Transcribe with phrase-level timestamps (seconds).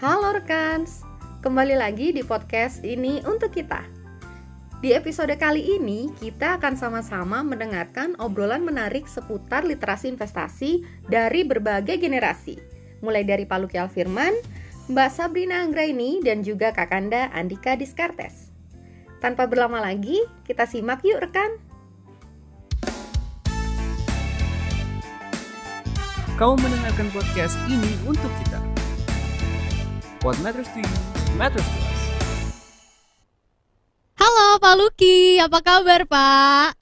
[0.00, 0.88] Halo rekan,
[1.44, 3.84] kembali lagi di podcast ini untuk kita.
[4.80, 12.00] Di episode kali ini, kita akan sama-sama mendengarkan obrolan menarik seputar literasi investasi dari berbagai
[12.00, 12.56] generasi,
[13.04, 14.32] mulai dari Pak Luki Alfirman,
[14.88, 18.56] Mbak Sabrina Anggraini, dan juga Kakanda Andika Diskartes.
[19.20, 20.16] Tanpa berlama lagi,
[20.48, 21.60] kita simak yuk rekan.
[26.40, 28.49] Kau mendengarkan podcast ini untuk kita.
[30.20, 30.92] What matters to you,
[31.40, 32.00] matters to us.
[34.20, 36.76] Halo Pak Luki, apa kabar Pak?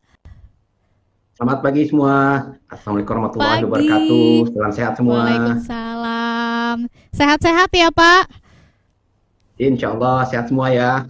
[1.39, 2.43] Selamat pagi semua.
[2.67, 3.67] Assalamualaikum warahmatullahi Pagi.
[3.71, 4.27] wabarakatuh.
[4.51, 5.23] Salam sehat semua.
[5.23, 6.77] Waalaikumsalam.
[7.15, 8.27] Sehat-sehat ya Pak?
[9.55, 11.07] Insya Allah sehat semua ya.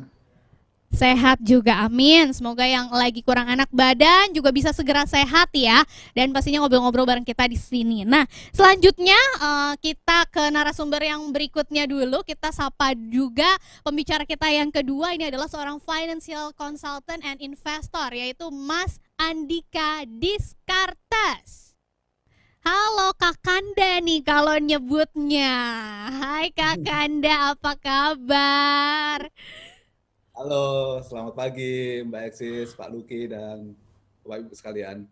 [0.89, 2.33] Sehat juga, amin.
[2.33, 5.85] Semoga yang lagi kurang enak badan juga bisa segera sehat ya.
[6.17, 8.09] Dan pastinya ngobrol-ngobrol bareng kita di sini.
[8.09, 8.25] Nah,
[8.57, 12.25] selanjutnya eh, kita ke narasumber yang berikutnya dulu.
[12.25, 13.47] Kita sapa juga
[13.85, 15.13] pembicara kita yang kedua.
[15.13, 21.77] Ini adalah seorang financial consultant and investor, yaitu Mas Andika Diskartes.
[22.65, 25.57] Halo Kak Kanda nih kalau nyebutnya.
[26.17, 29.29] Hai Kak Kanda, apa kabar?
[30.39, 33.75] Halo, selamat pagi Mbak Eksis, Pak Luki, dan
[34.23, 35.03] Bapak Ibu sekalian.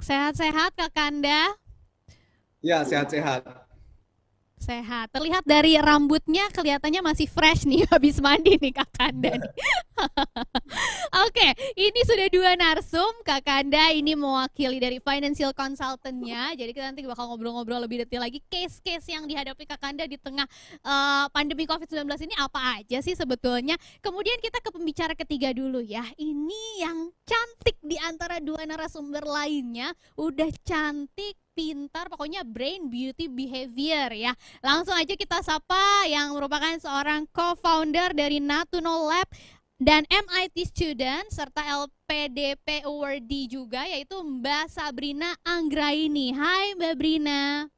[0.00, 1.60] Sehat-sehat Kak Kanda?
[2.64, 3.65] Ya, sehat-sehat.
[4.56, 5.12] Sehat.
[5.12, 9.36] Terlihat dari rambutnya kelihatannya masih fresh nih habis mandi nih Kak Kanda.
[9.36, 9.52] nih.
[11.28, 16.56] Oke, ini sudah dua narsum Kak Kanda ini mewakili dari financial consultantnya.
[16.56, 20.48] Jadi kita nanti bakal ngobrol-ngobrol lebih detail lagi case-case yang dihadapi Kak Kanda di tengah
[20.80, 23.76] eh, pandemi COVID-19 ini apa aja sih sebetulnya.
[24.00, 26.02] Kemudian kita ke pembicara ketiga dulu ya.
[26.16, 29.92] Ini yang cantik di antara dua narasumber lainnya.
[30.16, 34.36] Udah cantik, pintar, pokoknya brain, beauty, behavior ya.
[34.60, 39.24] Langsung aja kita sapa yang merupakan seorang co-founder dari Natuno Lab
[39.80, 46.36] dan MIT student serta LPDP awardee juga yaitu Mbak Sabrina Anggraini.
[46.36, 47.72] Hai Mbak Brina.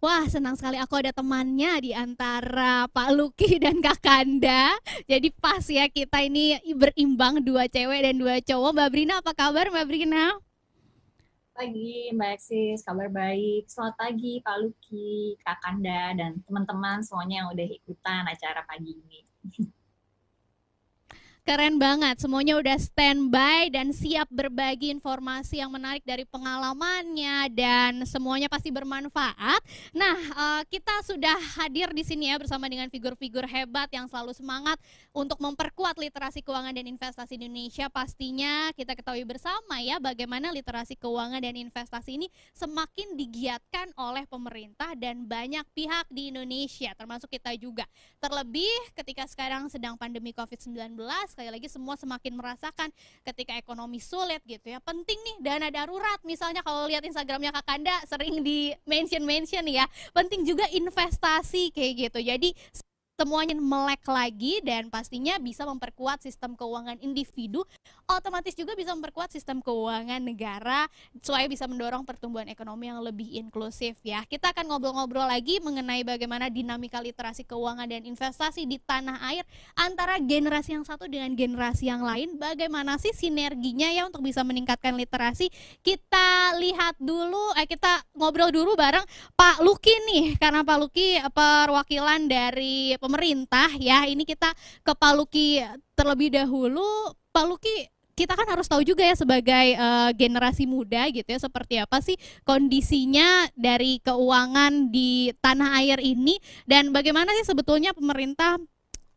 [0.00, 4.72] Wah senang sekali aku ada temannya di antara Pak Luki dan Kak Kanda
[5.04, 9.68] Jadi pas ya kita ini berimbang dua cewek dan dua cowok Mbak Brina apa kabar
[9.68, 10.40] Mbak Brina?
[11.60, 13.68] Pagi Mbak Eksis, kabar baik.
[13.68, 19.20] Selamat pagi Pak Luki, Kak Kanda, dan teman-teman semuanya yang udah ikutan acara pagi ini.
[21.50, 28.46] Keren banget, semuanya udah standby dan siap berbagi informasi yang menarik dari pengalamannya dan semuanya
[28.46, 29.58] pasti bermanfaat.
[29.90, 34.78] Nah, eh, kita sudah hadir di sini ya bersama dengan figur-figur hebat yang selalu semangat
[35.10, 37.90] untuk memperkuat literasi keuangan dan investasi Indonesia.
[37.90, 44.94] Pastinya kita ketahui bersama ya bagaimana literasi keuangan dan investasi ini semakin digiatkan oleh pemerintah
[44.94, 47.90] dan banyak pihak di Indonesia, termasuk kita juga.
[48.22, 50.94] Terlebih ketika sekarang sedang pandemi COVID-19,
[51.40, 52.92] sekali lagi semua semakin merasakan
[53.24, 54.76] ketika ekonomi sulit gitu ya.
[54.84, 59.88] Penting nih dana darurat misalnya kalau lihat Instagramnya Kak Kanda sering di mention-mention ya.
[60.12, 62.20] Penting juga investasi kayak gitu.
[62.20, 62.52] Jadi
[63.20, 67.68] semuanya melek lagi dan pastinya bisa memperkuat sistem keuangan individu
[68.16, 70.88] otomatis juga bisa memperkuat sistem keuangan negara
[71.22, 74.24] supaya bisa mendorong pertumbuhan ekonomi yang lebih inklusif ya.
[74.26, 79.44] Kita akan ngobrol-ngobrol lagi mengenai bagaimana dinamika literasi keuangan dan investasi di tanah air
[79.78, 82.40] antara generasi yang satu dengan generasi yang lain.
[82.40, 85.52] Bagaimana sih sinerginya ya untuk bisa meningkatkan literasi?
[85.84, 89.04] Kita lihat dulu eh kita ngobrol dulu bareng
[89.36, 94.54] Pak Luki nih karena Pak Luki eh, perwakilan dari pemerintah ya ini kita
[94.86, 95.58] ke Pak Luki
[95.98, 101.26] terlebih dahulu Pak Luki kita kan harus tahu juga ya sebagai eh, generasi muda gitu
[101.26, 102.14] ya seperti apa sih
[102.46, 106.38] kondisinya dari keuangan di tanah air ini
[106.70, 108.62] dan bagaimana sih sebetulnya pemerintah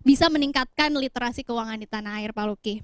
[0.02, 2.76] bisa meningkatkan literasi keuangan di tanah air Pak Luki.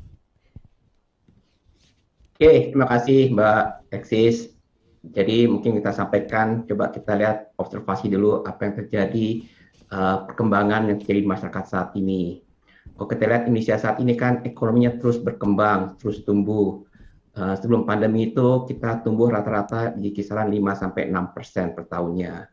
[2.40, 4.56] Oke, terima kasih Mbak Eksis.
[5.04, 9.44] Jadi mungkin kita sampaikan, coba kita lihat observasi dulu apa yang terjadi
[9.90, 12.42] eh, perkembangan yang terjadi di masyarakat saat ini.
[13.00, 16.84] Kalau kita lihat Indonesia saat ini kan ekonominya terus berkembang, terus tumbuh.
[17.40, 22.50] Eh, sebelum pandemi itu kita tumbuh rata-rata di kisaran 5 sampai 6 persen per tahunnya.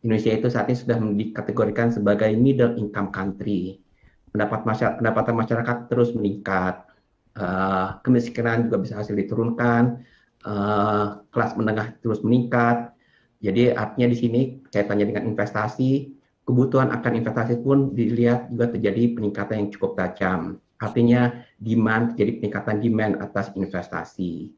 [0.00, 3.82] Indonesia itu saat ini sudah dikategorikan sebagai middle income country.
[4.30, 6.86] Pendapat masyarakat, pendapatan masyarakat terus meningkat.
[7.34, 10.06] Eh, kemiskinan juga bisa hasil diturunkan.
[10.40, 12.94] Eh, kelas menengah terus meningkat.
[13.40, 19.56] Jadi artinya di sini kaitannya dengan investasi, kebutuhan akan investasi pun dilihat juga terjadi peningkatan
[19.66, 20.60] yang cukup tajam.
[20.80, 24.50] Artinya demand jadi peningkatan demand atas investasi.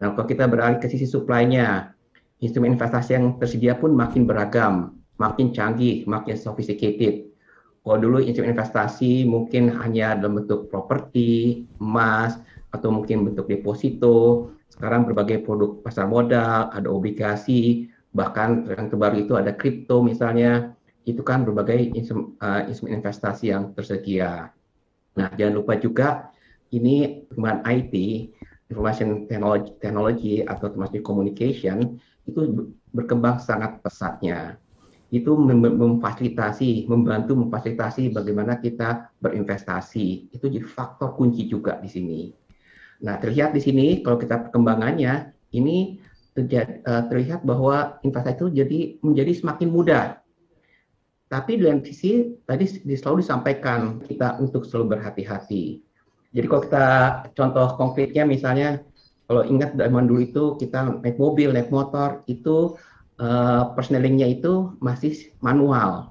[0.00, 1.92] Nah, kalau kita beralih ke sisi supply-nya,
[2.40, 7.28] instrumen investasi yang tersedia pun makin beragam, makin canggih, makin sophisticated.
[7.84, 12.40] Kalau dulu instrumen investasi mungkin hanya dalam bentuk properti, emas,
[12.72, 14.50] atau mungkin bentuk deposito.
[14.70, 20.72] Sekarang berbagai produk pasar modal, ada obligasi, bahkan yang terbaru itu ada kripto misalnya.
[21.04, 22.36] Itu kan berbagai instrumen,
[22.68, 24.52] instrumen investasi yang tersedia.
[25.16, 26.30] Nah, jangan lupa juga
[26.70, 27.94] ini dengan IT,
[28.70, 31.98] information technology, technology atau termasuk communication
[32.28, 34.60] itu berkembang sangat pesatnya
[35.10, 40.30] itu memfasilitasi, membantu memfasilitasi bagaimana kita berinvestasi.
[40.30, 42.20] Itu jadi faktor kunci juga di sini.
[43.02, 45.98] Nah, terlihat di sini kalau kita perkembangannya ini
[46.38, 50.22] uh, terlihat bahwa investasi itu jadi menjadi semakin mudah.
[51.30, 55.78] Tapi di lain sisi tadi selalu disampaikan kita untuk selalu berhati-hati.
[56.34, 56.86] Jadi kalau kita
[57.38, 58.82] contoh konkretnya misalnya
[59.30, 62.74] kalau ingat zaman dulu itu kita naik mobil, naik motor itu
[63.22, 66.10] uh, persnelingnya itu masih manual.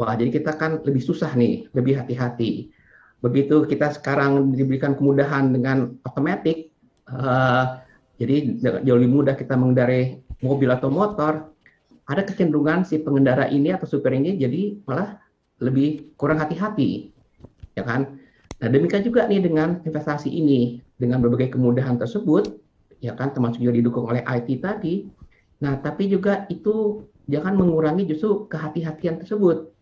[0.00, 2.72] Wah, jadi kita kan lebih susah nih, lebih hati-hati.
[3.20, 6.72] Begitu kita sekarang diberikan kemudahan dengan otomatis,
[7.12, 7.80] uh,
[8.16, 11.52] jadi jauh lebih mudah kita mengendarai mobil atau motor,
[12.06, 15.18] ada kecenderungan si pengendara ini atau supir ini jadi malah
[15.58, 17.10] lebih kurang hati-hati,
[17.74, 18.18] ya kan?
[18.62, 22.56] Nah demikian juga nih dengan investasi ini, dengan berbagai kemudahan tersebut,
[23.02, 25.08] ya kan termasuk juga didukung oleh IT tadi,
[25.56, 29.72] Nah, tapi juga itu jangan mengurangi justru kehati-hatian tersebut.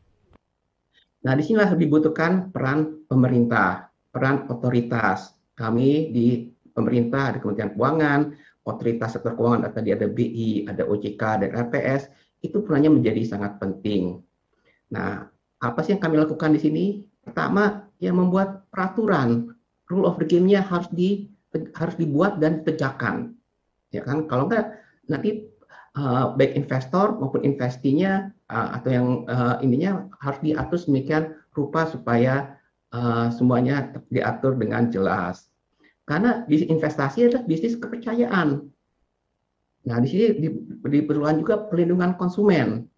[1.24, 5.34] Nah, di sinilah dibutuhkan peran pemerintah, peran otoritas.
[5.54, 8.20] Kami di pemerintah, ada Kementerian Keuangan,
[8.64, 12.08] otoritas sektor keuangan, tadi ada BI, ada OJK, dan LPS,
[12.40, 14.20] itu perannya menjadi sangat penting.
[14.92, 15.28] Nah,
[15.60, 16.84] apa sih yang kami lakukan di sini?
[17.24, 19.56] Pertama, ya membuat peraturan,
[19.88, 21.28] rule of the game-nya harus di
[21.76, 23.32] harus dibuat dan ditegakkan.
[23.94, 24.26] Ya kan?
[24.26, 24.74] Kalau enggak
[25.06, 25.54] nanti
[25.94, 32.58] uh, baik investor maupun investinya uh, atau yang uh, ininya harus diatur sedemikian rupa supaya
[32.90, 35.53] uh, semuanya diatur dengan jelas.
[36.04, 38.48] Karena bisnis investasi adalah bisnis kepercayaan.
[39.84, 40.24] Nah, di sini
[40.84, 42.88] diperlukan juga perlindungan konsumen.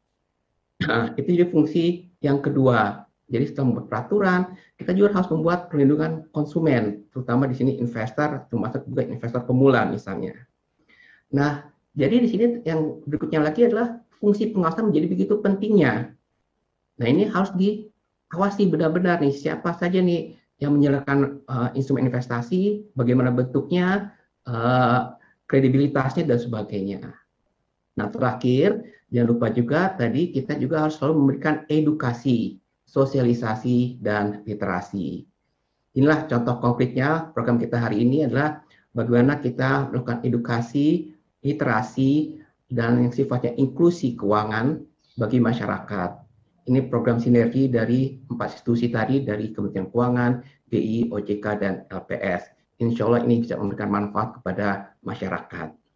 [0.86, 3.06] Nah, itu jadi fungsi yang kedua.
[3.26, 4.40] Jadi setelah membuat peraturan,
[4.78, 10.46] kita juga harus membuat perlindungan konsumen, terutama di sini investor, termasuk juga investor pemula misalnya.
[11.34, 11.66] Nah,
[11.96, 16.12] jadi di sini yang berikutnya lagi adalah fungsi pengawasan menjadi begitu pentingnya.
[16.96, 23.28] Nah ini harus diawasi benar-benar nih siapa saja nih yang menyerahkan uh, instrumen investasi, bagaimana
[23.28, 24.16] bentuknya,
[24.48, 25.14] uh,
[25.46, 27.02] kredibilitasnya dan sebagainya.
[27.96, 28.82] Nah terakhir
[29.12, 32.58] jangan lupa juga tadi kita juga harus selalu memberikan edukasi,
[32.88, 35.24] sosialisasi dan literasi.
[35.96, 38.60] Inilah contoh konkretnya program kita hari ini adalah
[38.92, 41.16] bagaimana kita melakukan edukasi
[41.46, 44.82] literasi, dan yang sifatnya inklusi keuangan
[45.14, 46.25] bagi masyarakat.
[46.66, 50.32] Ini program sinergi dari empat institusi tadi, dari Kementerian Keuangan,
[50.66, 52.50] BI, OJK, dan LPS.
[52.82, 55.86] Insya Allah ini bisa memberikan manfaat kepada masyarakat.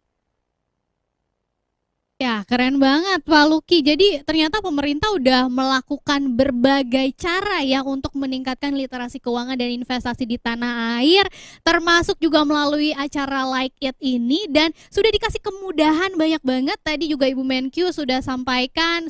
[2.21, 3.81] Ya, keren banget Pak Luki.
[3.81, 10.37] Jadi ternyata pemerintah udah melakukan berbagai cara ya untuk meningkatkan literasi keuangan dan investasi di
[10.37, 11.25] tanah air,
[11.65, 16.77] termasuk juga melalui acara Like It ini dan sudah dikasih kemudahan banyak banget.
[16.85, 19.09] Tadi juga Ibu Menkyu sudah sampaikan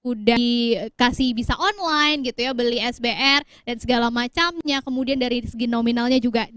[0.00, 6.16] udah dikasih bisa online gitu ya beli SBR dan segala macamnya kemudian dari segi nominalnya
[6.16, 6.48] juga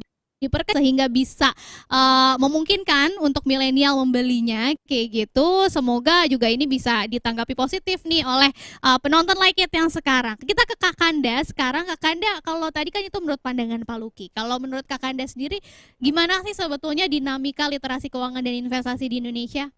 [0.43, 1.55] diperkaya sehingga bisa
[1.87, 5.71] uh, memungkinkan untuk milenial membelinya kayak gitu.
[5.71, 8.51] Semoga juga ini bisa ditanggapi positif nih oleh
[8.83, 10.35] uh, penonton like it yang sekarang.
[10.43, 14.27] Kita ke Kakanda sekarang Kakanda kalau tadi kan itu menurut pandangan Pak Luki.
[14.35, 15.63] Kalau menurut Kakanda sendiri
[16.03, 19.71] gimana sih sebetulnya dinamika literasi keuangan dan investasi di Indonesia?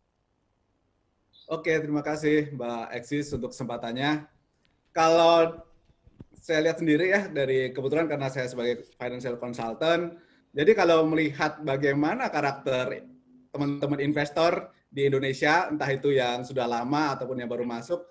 [1.45, 4.25] Oke, terima kasih Mbak Eksis untuk kesempatannya.
[4.89, 5.61] Kalau
[6.33, 10.17] saya lihat sendiri ya dari kebetulan karena saya sebagai financial consultant,
[10.57, 13.05] jadi kalau melihat bagaimana karakter
[13.53, 18.01] teman-teman investor di Indonesia, entah itu yang sudah lama ataupun yang baru masuk,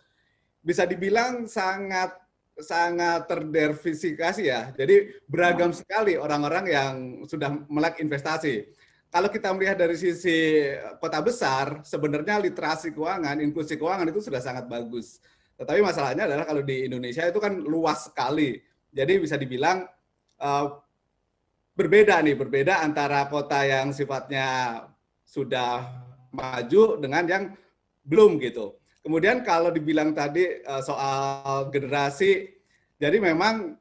[0.62, 2.14] bisa dibilang sangat
[2.54, 4.70] sangat terdiversifikasi ya.
[4.78, 6.94] Jadi beragam sekali orang-orang yang
[7.26, 8.62] sudah melek investasi.
[9.14, 10.66] Kalau kita melihat dari sisi
[10.98, 15.22] kota besar, sebenarnya literasi keuangan, inklusi keuangan itu sudah sangat bagus.
[15.54, 18.58] Tetapi masalahnya adalah kalau di Indonesia itu kan luas sekali.
[18.90, 19.86] Jadi bisa dibilang
[20.42, 20.66] uh,
[21.78, 24.82] berbeda nih, berbeda antara kota yang sifatnya
[25.22, 25.94] sudah
[26.34, 27.44] maju dengan yang
[28.02, 28.74] belum gitu.
[29.06, 32.50] Kemudian kalau dibilang tadi eh, soal generasi,
[32.96, 33.76] jadi memang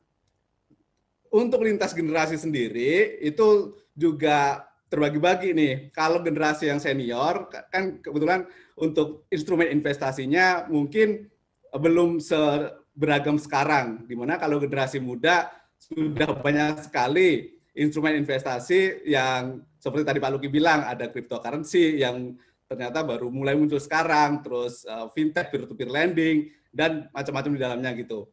[1.33, 5.73] untuk lintas generasi sendiri itu juga terbagi-bagi nih.
[5.89, 8.45] Kalau generasi yang senior kan kebetulan
[8.77, 11.25] untuk instrumen investasinya mungkin
[11.73, 14.05] belum seberagam sekarang.
[14.05, 15.49] Di mana kalau generasi muda
[15.81, 22.37] sudah banyak sekali instrumen investasi yang seperti tadi Pak Luki bilang ada cryptocurrency yang
[22.69, 28.29] ternyata baru mulai muncul sekarang, terus uh, fintech, peer-to-peer lending dan macam-macam di dalamnya gitu.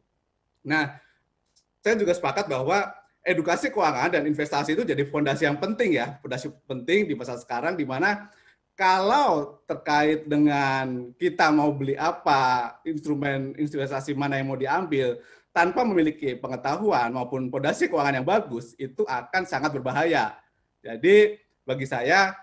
[0.65, 0.97] Nah,
[1.81, 6.49] saya juga sepakat bahwa edukasi keuangan dan investasi itu jadi fondasi yang penting ya, fondasi
[6.65, 8.29] penting di masa sekarang di mana
[8.73, 15.21] kalau terkait dengan kita mau beli apa, instrumen investasi mana yang mau diambil,
[15.53, 20.33] tanpa memiliki pengetahuan maupun fondasi keuangan yang bagus, itu akan sangat berbahaya.
[20.81, 22.33] Jadi bagi saya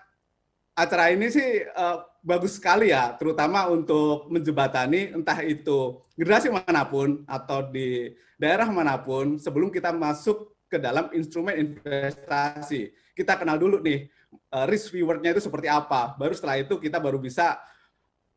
[0.71, 7.27] acara ini sih uh, bagus sekali ya, terutama untuk menjebatani entah itu generasi mana pun
[7.27, 12.93] atau di daerah mana pun sebelum kita masuk ke dalam instrumen investasi.
[13.17, 14.05] Kita kenal dulu nih
[14.53, 16.13] uh, risk rewardnya itu seperti apa.
[16.15, 17.57] Baru setelah itu kita baru bisa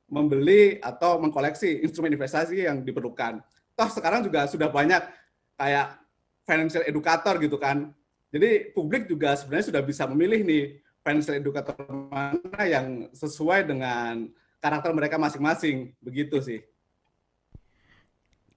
[0.08, 3.44] membeli atau mengkoleksi instrumen investasi yang diperlukan.
[3.76, 5.04] Toh sekarang juga sudah banyak
[5.60, 6.00] kayak
[6.48, 7.92] financial educator gitu kan.
[8.32, 10.64] Jadi publik juga sebenarnya sudah bisa memilih nih
[11.04, 11.76] financial educator
[12.08, 15.92] mana yang sesuai dengan karakter mereka masing-masing.
[16.00, 16.60] Begitu sih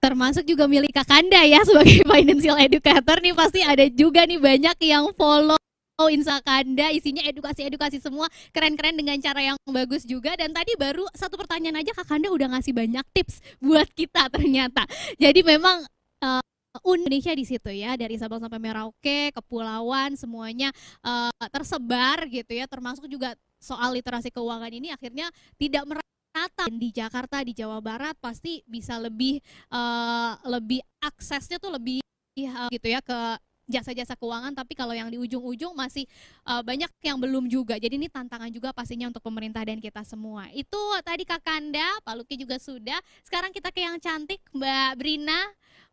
[0.06, 3.34] termasuk juga milik Kakanda ya sebagai financial educator nih.
[3.34, 5.58] Pasti ada juga nih banyak yang follow
[5.96, 8.28] Oh Insakanda isinya edukasi-edukasi semua.
[8.52, 10.36] Keren-keren dengan cara yang bagus juga.
[10.36, 14.84] Dan tadi baru satu pertanyaan aja Kakanda udah ngasih banyak tips buat kita ternyata.
[15.16, 15.88] Jadi memang
[16.20, 16.44] uh,
[16.84, 20.68] Indonesia di situ ya dari Sabang sampai Merauke, kepulauan semuanya
[21.00, 22.68] uh, tersebar gitu ya.
[22.68, 25.88] Termasuk juga soal literasi keuangan ini akhirnya tidak
[26.36, 29.40] merata di Jakarta di Jawa Barat pasti bisa lebih
[29.72, 32.04] uh, lebih aksesnya tuh lebih
[32.44, 34.52] uh, gitu ya ke jasa-jasa keuangan.
[34.52, 36.04] Tapi kalau yang di ujung-ujung masih
[36.44, 37.80] uh, banyak yang belum juga.
[37.80, 40.52] Jadi ini tantangan juga pastinya untuk pemerintah dan kita semua.
[40.52, 43.00] Itu tadi Kak Kanda Pak Luki juga sudah.
[43.24, 45.40] Sekarang kita ke yang cantik Mbak Brina.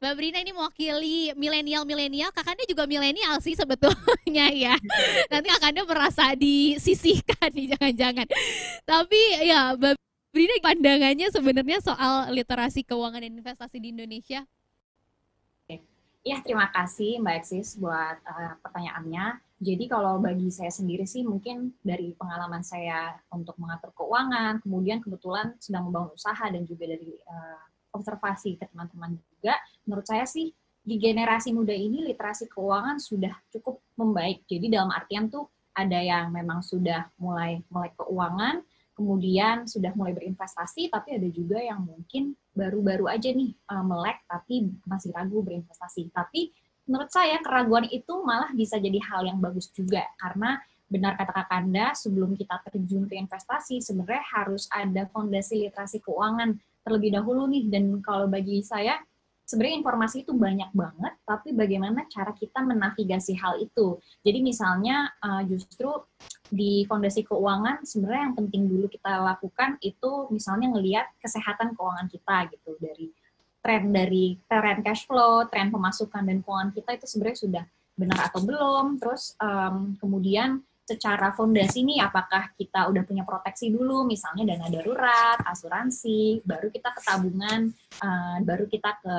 [0.03, 2.35] Mbak Brina ini mewakili milenial-milenial.
[2.35, 4.75] Kak Kanda juga milenial sih sebetulnya ya.
[5.31, 8.27] Nanti Kak Kanda merasa disisihkan nih jangan-jangan.
[8.83, 14.41] Tapi ya Mbak Brina pandangannya sebenarnya soal literasi keuangan dan investasi di Indonesia
[16.23, 19.43] Ya, terima kasih Mbak Eksis buat uh, pertanyaannya.
[19.59, 25.51] Jadi kalau bagi saya sendiri sih mungkin dari pengalaman saya untuk mengatur keuangan, kemudian kebetulan
[25.59, 27.59] sedang membangun usaha dan juga dari uh,
[27.91, 34.47] observasi teman-teman juga, menurut saya sih di generasi muda ini literasi keuangan sudah cukup membaik.
[34.47, 38.63] Jadi dalam artian tuh ada yang memang sudah mulai melek keuangan,
[38.93, 44.69] kemudian sudah mulai berinvestasi, tapi ada juga yang mungkin baru-baru aja nih uh, melek tapi
[44.85, 46.13] masih ragu berinvestasi.
[46.13, 46.53] Tapi
[46.85, 50.61] menurut saya keraguan itu malah bisa jadi hal yang bagus juga karena
[50.93, 56.53] benar kata Kak Kanda, sebelum kita terjun ke investasi sebenarnya harus ada fondasi literasi keuangan
[56.85, 59.01] terlebih dahulu nih dan kalau bagi saya
[59.43, 63.99] sebenarnya informasi itu banyak banget, tapi bagaimana cara kita menavigasi hal itu.
[64.23, 65.91] Jadi misalnya uh, justru
[66.53, 72.53] di fondasi keuangan sebenarnya yang penting dulu kita lakukan itu misalnya ngelihat kesehatan keuangan kita
[72.53, 73.09] gitu dari
[73.63, 77.63] tren dari tren cash flow, tren pemasukan dan keuangan kita itu sebenarnya sudah
[77.97, 79.01] benar atau belum.
[79.01, 85.39] Terus um, kemudian secara fondasi nih apakah kita udah punya proteksi dulu misalnya dana darurat,
[85.47, 87.71] asuransi, baru kita ke tabungan,
[88.03, 89.15] uh, baru kita ke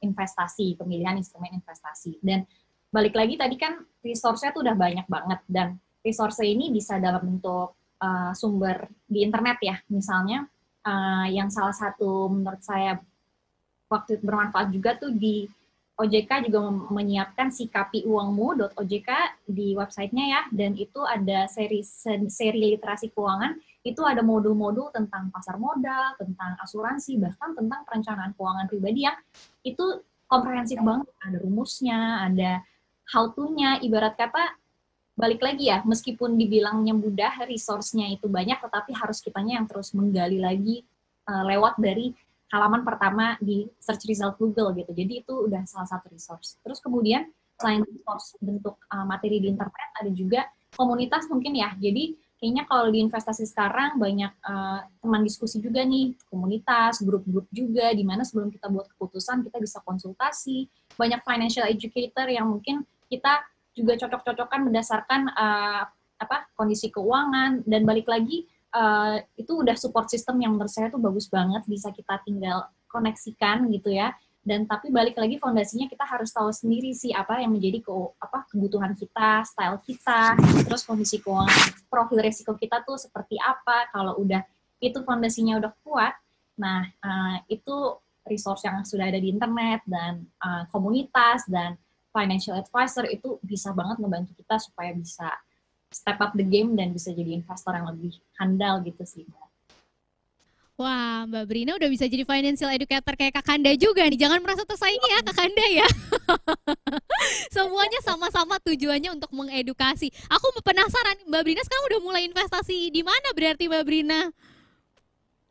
[0.00, 2.18] investasi, pemilihan instrumen investasi.
[2.18, 2.48] Dan
[2.88, 7.74] balik lagi tadi kan resource-nya tuh udah banyak banget dan resource ini bisa dalam bentuk
[8.02, 9.76] uh, sumber di internet ya.
[9.88, 10.44] Misalnya
[10.86, 12.98] uh, yang salah satu menurut saya
[13.86, 15.46] waktu bermanfaat juga tuh di
[15.92, 19.10] OJK juga menyiapkan sikapi uangmu.ojk
[19.44, 21.84] di websitenya ya, dan itu ada seri
[22.26, 28.66] seri literasi keuangan, itu ada modul-modul tentang pasar modal, tentang asuransi, bahkan tentang perencanaan keuangan
[28.72, 29.14] pribadi yang
[29.62, 32.50] itu komprehensif banget, ada rumusnya, ada
[33.12, 34.56] how to-nya, ibarat kata
[35.12, 40.40] balik lagi ya, meskipun dibilangnya mudah, resource-nya itu banyak, tetapi harus kitanya yang terus menggali
[40.40, 40.82] lagi
[41.28, 42.16] uh, lewat dari
[42.52, 44.92] halaman pertama di search result Google gitu.
[44.92, 46.60] Jadi itu udah salah satu resource.
[46.60, 50.44] Terus kemudian selain resource bentuk uh, materi di internet ada juga
[50.76, 51.72] komunitas mungkin ya.
[51.80, 57.88] Jadi kayaknya kalau di investasi sekarang banyak uh, teman diskusi juga nih, komunitas, grup-grup juga
[57.96, 60.68] di mana sebelum kita buat keputusan kita bisa konsultasi.
[61.00, 65.82] Banyak financial educator yang mungkin kita juga cocok-cocokkan berdasarkan uh,
[66.20, 71.02] apa kondisi keuangan dan balik lagi uh, itu udah support system yang menurut saya tuh
[71.02, 76.34] bagus banget bisa kita tinggal koneksikan gitu ya dan tapi balik lagi fondasinya kita harus
[76.34, 80.34] tahu sendiri sih apa yang menjadi ke, apa kebutuhan kita, style kita,
[80.66, 83.86] terus kondisi keuangan, profil resiko kita tuh seperti apa.
[83.94, 84.42] Kalau udah
[84.82, 86.18] itu fondasinya udah kuat,
[86.58, 91.78] nah uh, itu resource yang sudah ada di internet dan uh, komunitas dan
[92.12, 95.32] financial advisor itu bisa banget membantu kita supaya bisa
[95.92, 99.26] step up the game dan bisa jadi investor yang lebih handal gitu sih.
[100.80, 104.18] Wah, Mbak Brina udah bisa jadi financial educator kayak Kak Kanda juga nih.
[104.18, 105.88] Jangan merasa tersaingi ya Kak Kanda ya.
[107.54, 110.08] Semuanya sama-sama tujuannya untuk mengedukasi.
[110.32, 114.20] Aku penasaran, Mbak Brina sekarang udah mulai investasi di mana berarti Mbak Brina?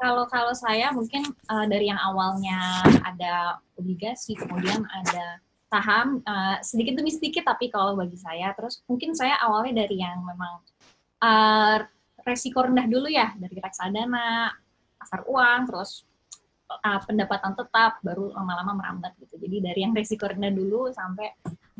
[0.01, 5.37] Kalau kalau saya mungkin uh, dari yang awalnya ada obligasi, kemudian ada
[5.71, 10.19] saham uh, sedikit demi sedikit, tapi kalau bagi saya terus mungkin saya awalnya dari yang
[10.19, 10.59] memang
[11.23, 11.79] uh,
[12.27, 14.51] resiko rendah dulu ya dari reksadana
[14.99, 16.03] pasar uang, terus
[16.67, 19.39] uh, pendapatan tetap, baru lama-lama merambat gitu.
[19.39, 21.31] Jadi dari yang resiko rendah dulu sampai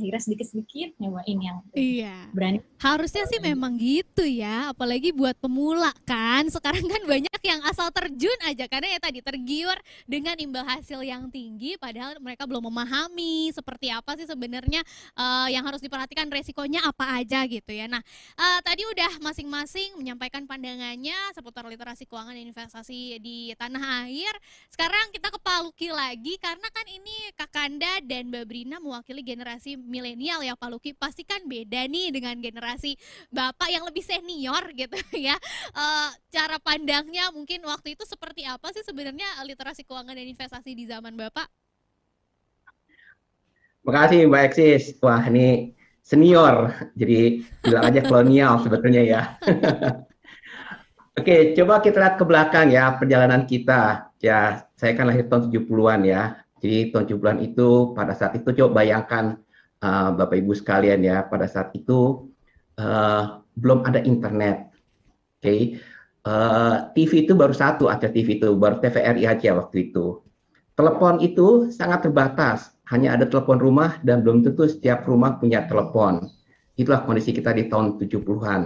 [0.02, 2.26] akhirnya sedikit-sedikit nyobain yang iya.
[2.34, 2.60] berani.
[2.82, 6.50] Harusnya sih memang gitu ya, apalagi buat pemula kan.
[6.50, 9.78] Sekarang kan banyak yang asal terjun aja karena ya tadi tergiur
[10.10, 14.82] dengan imbal hasil yang tinggi padahal mereka belum memahami seperti apa sih sebenarnya
[15.14, 17.86] uh, yang harus diperhatikan resikonya apa aja gitu ya.
[17.86, 18.02] Nah,
[18.38, 24.34] uh, tadi udah masing-masing menyampaikan pandangannya seputar literasi keuangan dan investasi di tanah air.
[24.74, 30.40] Sekarang kita ke Paluki lagi karena kan ini Kakanda dan Mbak Brina mewakili generasi milenial
[30.40, 32.96] ya Pak Luki pasti kan beda nih dengan generasi
[33.28, 34.96] bapak yang lebih senior gitu
[35.28, 35.36] ya
[35.76, 40.88] uh, cara pandangnya mungkin waktu itu seperti apa sih sebenarnya literasi keuangan dan investasi di
[40.88, 41.52] zaman bapak
[43.82, 44.84] Makasih Mbak Eksis.
[45.02, 45.74] Wah ini
[46.06, 49.22] senior, jadi bilang aja kolonial sebetulnya ya.
[51.18, 54.14] Oke, coba kita lihat ke belakang ya perjalanan kita.
[54.22, 56.38] Ya, saya kan lahir tahun 70-an ya.
[56.62, 59.42] Jadi tahun 70-an itu pada saat itu coba bayangkan
[59.82, 62.30] uh, Bapak Ibu sekalian ya, pada saat itu
[62.78, 64.72] uh, belum ada internet.
[65.42, 65.42] Oke.
[65.42, 65.62] Okay.
[66.22, 70.22] Uh, eh, TV itu baru satu ada TV itu, baru TVRI aja waktu itu.
[70.78, 76.30] Telepon itu sangat terbatas, hanya ada telepon rumah dan belum tentu setiap rumah punya telepon.
[76.78, 78.62] Itulah kondisi kita di tahun 70-an.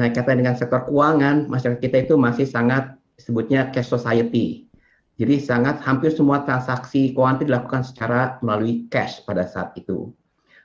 [0.00, 4.64] Nah, kata dengan sektor keuangan, masyarakat kita itu masih sangat sebutnya cash society.
[5.20, 10.08] Jadi sangat hampir semua transaksi keuangan itu dilakukan secara melalui cash pada saat itu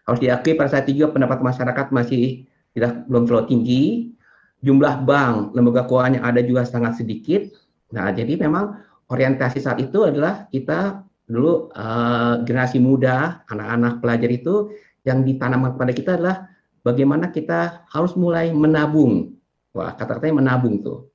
[0.04, 2.44] harus diakui pada saat itu juga pendapatan masyarakat masih
[2.76, 3.84] tidak belum terlalu tinggi.
[4.64, 7.52] Jumlah bank lembaga keuangan yang ada juga sangat sedikit.
[7.92, 8.80] Nah jadi memang
[9.12, 14.72] orientasi saat itu adalah kita dulu uh, generasi muda anak-anak pelajar itu
[15.04, 16.38] yang ditanamkan kepada kita adalah
[16.84, 19.36] bagaimana kita harus mulai menabung.
[19.76, 21.12] Wah kata-katanya menabung tuh.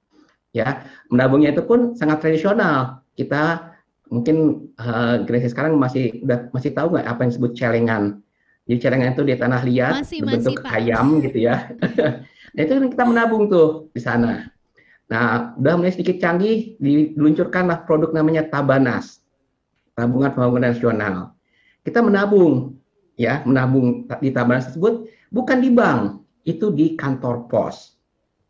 [0.53, 3.05] Ya menabungnya itu pun sangat tradisional.
[3.17, 3.73] Kita
[4.13, 8.05] mungkin uh, generasi sekarang masih udah masih tahu nggak apa yang disebut celengan
[8.69, 11.73] jadi celengan itu di tanah liat masih, berbentuk masih, ayam gitu ya.
[12.55, 14.53] nah itu kita menabung tuh di sana.
[15.09, 19.25] Nah, udah mulai sedikit canggih, diluncurkanlah produk namanya Tabanas,
[19.97, 21.33] tabungan pembangunan nasional.
[21.81, 22.77] Kita menabung,
[23.17, 27.97] ya, menabung di Tabanas tersebut bukan di bank, itu di kantor pos.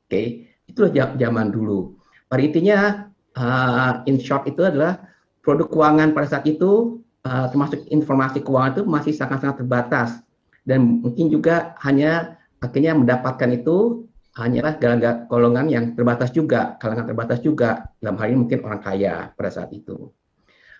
[0.03, 0.27] Oke, okay?
[0.67, 1.95] itulah zaman dulu.
[2.27, 3.07] Pada intinya,
[3.39, 4.99] uh, in short itu adalah
[5.47, 10.25] produk keuangan pada saat itu uh, termasuk informasi keuangan itu masih sangat-sangat terbatas
[10.65, 14.79] dan mungkin juga hanya akhirnya mendapatkan itu hanyalah
[15.27, 19.75] golongan yang terbatas juga, kalangan terbatas juga, dalam hal ini mungkin orang kaya pada saat
[19.75, 20.15] itu.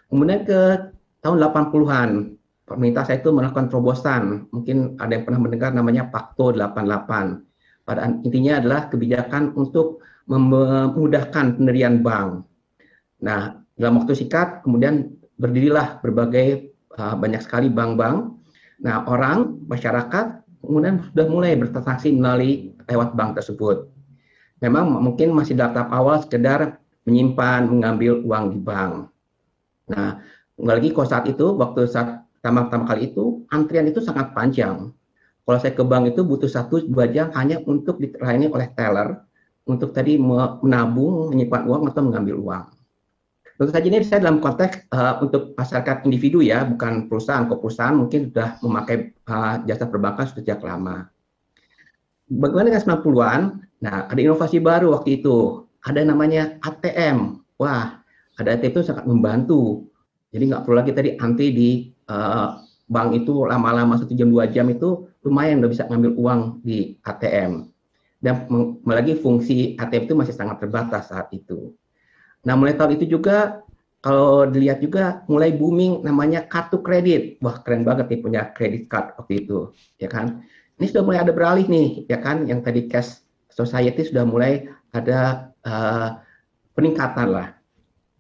[0.07, 6.07] Kemudian ke tahun 80-an, pemerintah saya itu melakukan terobosan, mungkin ada yang pernah mendengar namanya
[6.07, 7.83] Pakto 88.
[7.83, 12.47] Pada intinya adalah kebijakan untuk memudahkan pendirian bank.
[13.25, 18.35] Nah, dalam waktu singkat, kemudian berdirilah berbagai uh, banyak sekali bank-bank.
[18.83, 23.87] Nah, orang, masyarakat kemudian sudah mulai bertransaksi melalui lewat bank tersebut.
[24.59, 28.93] Memang mungkin masih dalam tahap awal sekedar menyimpan, mengambil uang di bank.
[29.89, 30.19] Nah,
[30.59, 34.91] lagi kalau saat itu, waktu saat pertama-tama kali itu, antrian itu sangat panjang.
[35.47, 39.25] Kalau saya ke bank itu butuh satu dua jam hanya untuk dilayani oleh teller,
[39.65, 42.65] untuk tadi menabung, menyimpan uang atau mengambil uang.
[43.59, 47.43] Tentu saja ini saya dalam konteks uh, untuk masyarakat individu ya, bukan perusahaan.
[47.51, 51.11] Kok perusahaan mungkin sudah memakai uh, jasa perbankan sejak lama.
[52.31, 53.41] Bagaimana dengan 90-an?
[53.83, 55.67] Nah, ada inovasi baru waktu itu.
[55.83, 57.43] Ada namanya ATM.
[57.59, 57.99] Wah,
[58.39, 59.91] ada ATM itu sangat membantu.
[60.31, 61.71] Jadi nggak perlu lagi tadi antri di
[62.07, 66.95] uh, bank itu lama-lama satu jam dua jam itu lumayan udah bisa ngambil uang di
[67.03, 67.67] ATM.
[68.23, 68.47] Dan
[68.87, 71.75] lagi fungsi ATM itu masih sangat terbatas saat itu.
[72.47, 73.65] Nah, mulai tahun itu juga
[73.99, 77.43] kalau dilihat juga mulai booming namanya kartu kredit.
[77.43, 80.47] Wah, keren banget nih punya kredit card waktu itu, ya kan?
[80.79, 82.47] Ini sudah mulai ada beralih nih, ya kan?
[82.47, 83.11] Yang tadi cash
[83.51, 86.23] society sudah mulai ada uh,
[86.79, 87.49] peningkatan lah.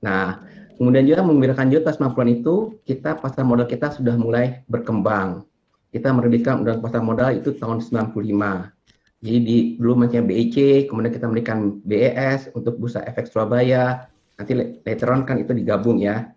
[0.02, 0.42] Nah,
[0.74, 5.46] kemudian juga memberikan juga pas 90 itu, kita pasar modal kita sudah mulai berkembang.
[5.94, 8.77] Kita menerbitkan undang pasar modal itu tahun 95.
[9.18, 14.07] Jadi di, dulu macam BEC, kemudian kita memberikan BES untuk Bursa Efek Surabaya,
[14.38, 14.54] Nanti
[14.87, 16.31] later on kan itu digabung ya.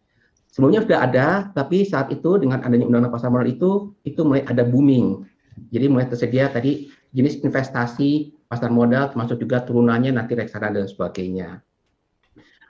[0.50, 4.68] Sebelumnya sudah ada, tapi saat itu dengan adanya undang-undang pasar modal itu, itu mulai ada
[4.68, 5.24] booming.
[5.72, 11.64] Jadi mulai tersedia tadi jenis investasi pasar modal, termasuk juga turunannya nanti reksadana dan sebagainya.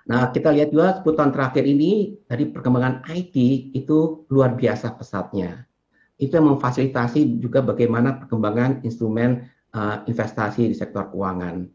[0.05, 3.33] Nah, kita lihat juga 10 tahun terakhir ini, dari perkembangan IT
[3.73, 5.65] itu luar biasa pesatnya.
[6.21, 11.67] Itu yang memfasilitasi juga bagaimana perkembangan instrumen uh, investasi di sektor keuangan.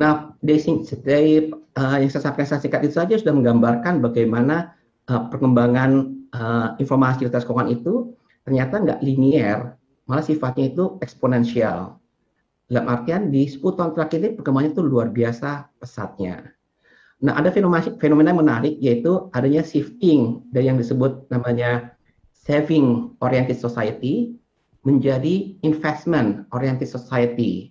[0.00, 0.58] Nah, dari,
[1.04, 4.72] dari uh, yang saya sampaikan singkat itu saja sudah menggambarkan bagaimana
[5.12, 5.90] uh, perkembangan
[6.32, 8.16] uh, informasi lintas keuangan itu
[8.48, 9.76] ternyata nggak linier,
[10.08, 12.00] malah sifatnya itu eksponensial.
[12.70, 16.54] Dalam artian di 10 tahun terakhir ini perkembangannya itu luar biasa pesatnya.
[17.20, 21.92] Nah, ada fenomena, fenomena menarik yaitu adanya shifting dari yang disebut namanya
[22.32, 24.39] saving oriented society
[24.86, 27.70] menjadi investment oriented society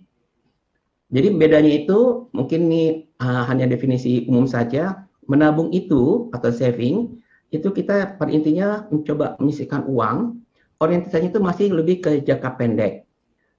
[1.10, 5.10] jadi bedanya itu mungkin ini uh, hanya definisi umum saja.
[5.26, 7.18] Menabung itu atau saving
[7.50, 10.38] itu kita pada intinya mencoba menyisihkan uang.
[10.80, 13.04] Orientasinya itu masih lebih ke jangka pendek,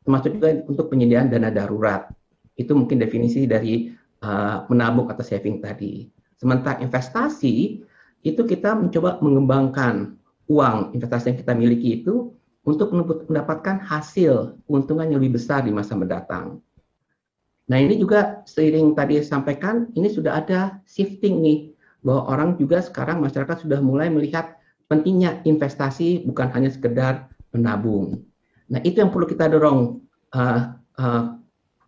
[0.02, 2.10] termasuk juga untuk penyediaan dana darurat.
[2.58, 3.94] Itu mungkin definisi dari
[4.26, 6.10] uh, menabung atau saving tadi.
[6.42, 7.86] Sementara investasi
[8.26, 10.18] itu kita mencoba mengembangkan
[10.50, 15.97] uang investasi yang kita miliki itu untuk mendapatkan hasil keuntungan yang lebih besar di masa
[15.97, 16.62] mendatang.
[17.65, 21.60] Nah ini juga seiring tadi sampaikan, ini sudah ada shifting nih,
[22.06, 24.58] bahwa orang juga sekarang masyarakat sudah mulai melihat
[24.91, 28.28] pentingnya investasi bukan hanya sekedar menabung.
[28.69, 30.04] Nah itu yang perlu kita dorong,
[30.36, 31.24] uh, uh,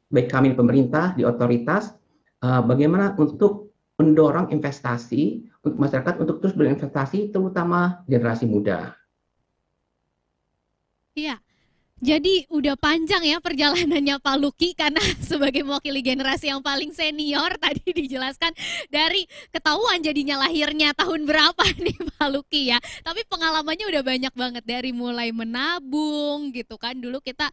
[0.10, 1.94] baik kami di pemerintah, di otoritas,
[2.42, 8.96] uh, bagaimana untuk mendorong investasi untuk masyarakat untuk terus berinvestasi, terutama generasi muda.
[11.14, 11.38] Iya,
[12.04, 15.00] jadi udah panjang ya perjalanannya Pak Luki karena
[15.30, 18.52] sebagai mewakili generasi yang paling senior tadi dijelaskan
[18.92, 19.24] dari
[19.54, 22.80] ketahuan jadinya lahirnya tahun berapa nih Pak Luki ya.
[23.06, 27.00] Tapi pengalamannya udah banyak banget dari mulai menabung gitu kan.
[27.00, 27.48] Dulu kita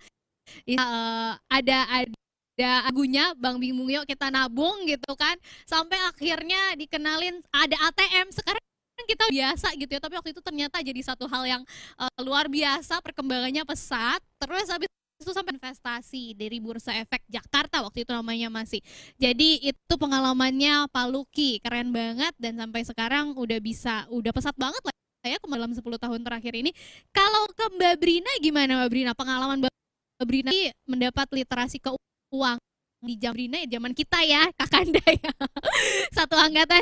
[0.75, 5.39] uh, ada ada agunya Bang Bingung yuk kita nabung gitu kan.
[5.63, 8.70] Sampai akhirnya dikenalin ada ATM sekarang
[9.01, 11.63] Kan kita biasa gitu ya tapi waktu itu ternyata jadi satu hal yang
[11.97, 18.09] uh, luar biasa perkembangannya pesat terus habis itu sampai investasi dari Bursa Efek Jakarta waktu
[18.09, 18.81] itu namanya masih.
[19.21, 24.81] Jadi itu pengalamannya Pak Luki, keren banget dan sampai sekarang udah bisa, udah pesat banget
[24.81, 24.97] lah
[25.29, 26.73] ya dalam 10 tahun terakhir ini.
[27.13, 29.13] Kalau ke Mbak Brina gimana Mbak Brina?
[29.13, 30.51] Pengalaman Mbak Brina
[30.89, 32.65] mendapat literasi keuangan
[33.05, 35.33] di jam Brina ya zaman kita ya, Kakanda ya.
[36.17, 36.81] Satu angkatan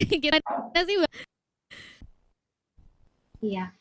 [0.24, 0.36] kita
[0.84, 0.96] sih
[3.40, 3.72] Iya.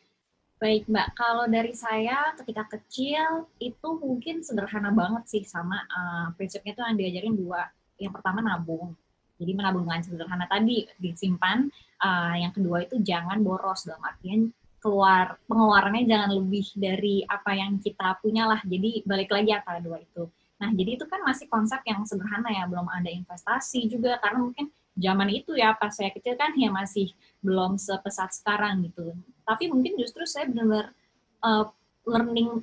[0.60, 1.08] Baik, Mbak.
[1.16, 6.98] Kalau dari saya ketika kecil itu mungkin sederhana banget sih sama uh, prinsipnya itu yang
[7.00, 7.64] diajarin dua.
[7.96, 8.92] Yang pertama nabung.
[9.40, 11.72] Jadi menabung dengan sederhana tadi disimpan.
[12.00, 17.80] Uh, yang kedua itu jangan boros dalam artian keluar pengeluarannya jangan lebih dari apa yang
[17.80, 18.60] kita punya lah.
[18.64, 20.28] Jadi balik lagi antara dua itu.
[20.60, 24.68] Nah, jadi itu kan masih konsep yang sederhana ya, belum ada investasi juga karena mungkin
[25.00, 29.16] zaman itu ya pas saya kecil kan ya masih belum sepesat sekarang gitu.
[29.50, 30.94] Tapi mungkin justru saya benar-benar
[31.42, 31.66] uh,
[32.06, 32.62] learning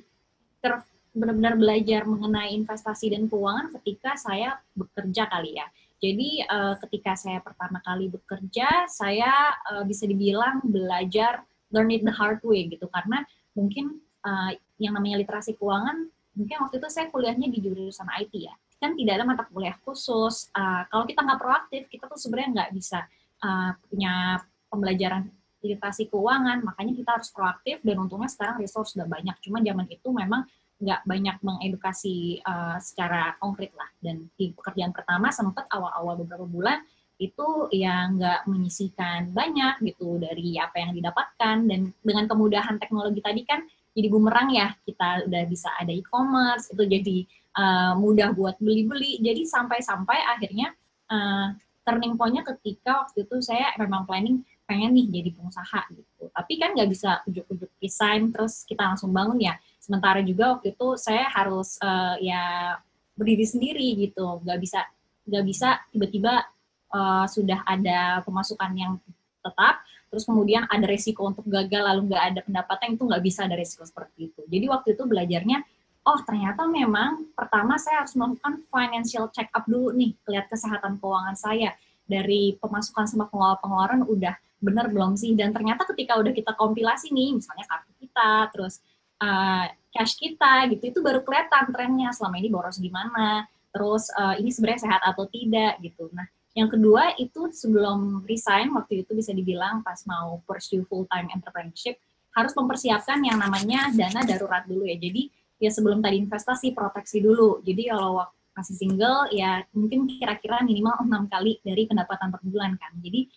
[0.63, 5.67] curve benar-benar belajar mengenai investasi dan keuangan ketika saya bekerja kali ya.
[5.97, 12.13] Jadi uh, ketika saya pertama kali bekerja, saya uh, bisa dibilang belajar learn it the
[12.13, 17.49] hard way gitu karena mungkin uh, yang namanya literasi keuangan mungkin waktu itu saya kuliahnya
[17.49, 20.53] di jurusan IT ya kan tidak ada mata kuliah khusus.
[20.53, 23.09] Uh, kalau kita nggak proaktif, kita tuh sebenarnya nggak bisa
[23.41, 24.37] uh, punya
[24.69, 26.61] pembelajaran literasi keuangan.
[26.63, 29.35] Makanya kita harus proaktif dan untungnya sekarang resource sudah banyak.
[29.41, 30.45] Cuma zaman itu memang
[30.77, 33.89] nggak banyak mengedukasi uh, secara konkret lah.
[33.97, 36.81] Dan di pekerjaan pertama sempat awal-awal beberapa bulan
[37.17, 43.41] itu yang nggak menyisikan banyak gitu dari apa yang didapatkan dan dengan kemudahan teknologi tadi
[43.41, 43.65] kan
[43.97, 47.17] jadi bumerang ya kita udah bisa ada e-commerce itu jadi
[47.57, 49.17] uh, mudah buat beli-beli.
[49.17, 50.69] Jadi sampai-sampai akhirnya
[51.09, 56.27] uh, turning point-nya ketika waktu itu saya memang planning pengen nih jadi pengusaha gitu.
[56.29, 59.55] Tapi kan nggak bisa ujuk-ujuk desain terus kita langsung bangun ya.
[59.79, 62.75] Sementara juga waktu itu saya harus uh, ya
[63.15, 64.43] berdiri sendiri gitu.
[64.43, 64.79] Nggak bisa
[65.27, 66.43] nggak bisa tiba-tiba
[66.91, 68.99] uh, sudah ada pemasukan yang
[69.39, 69.79] tetap,
[70.11, 73.87] terus kemudian ada resiko untuk gagal lalu nggak ada pendapatan itu nggak bisa ada resiko
[73.87, 74.41] seperti itu.
[74.47, 75.57] Jadi waktu itu belajarnya,
[76.03, 81.35] oh ternyata memang pertama saya harus melakukan financial check up dulu nih, lihat kesehatan keuangan
[81.39, 81.71] saya
[82.07, 87.37] dari pemasukan sama pengeluaran udah benar belum sih dan ternyata ketika udah kita kompilasi nih
[87.37, 88.81] misalnya kartu kita terus
[89.21, 94.49] uh, cash kita gitu itu baru kelihatan trennya selama ini boros gimana terus uh, ini
[94.49, 96.25] sebenarnya sehat atau tidak gitu nah
[96.57, 102.01] yang kedua itu sebelum resign waktu itu bisa dibilang pas mau pursue full time entrepreneurship
[102.37, 104.93] harus mempersiapkan yang namanya dana darurat dulu ya.
[105.01, 107.65] Jadi ya sebelum tadi investasi proteksi dulu.
[107.65, 108.21] Jadi kalau
[108.53, 112.93] masih single ya mungkin kira-kira minimal enam kali dari pendapatan per bulan kan.
[113.01, 113.29] Jadi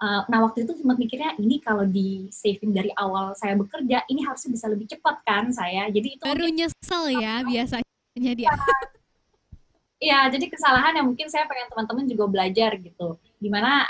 [0.00, 4.24] uh, nah waktu itu sempat mikirnya ini kalau di saving dari awal saya bekerja ini
[4.24, 5.86] harusnya bisa lebih cepat kan saya.
[5.90, 8.50] Jadi itu baru nyesel ya biasanya dia.
[10.04, 13.16] Iya, jadi kesalahan yang mungkin saya pengen teman-teman juga belajar gitu.
[13.40, 13.88] Di mana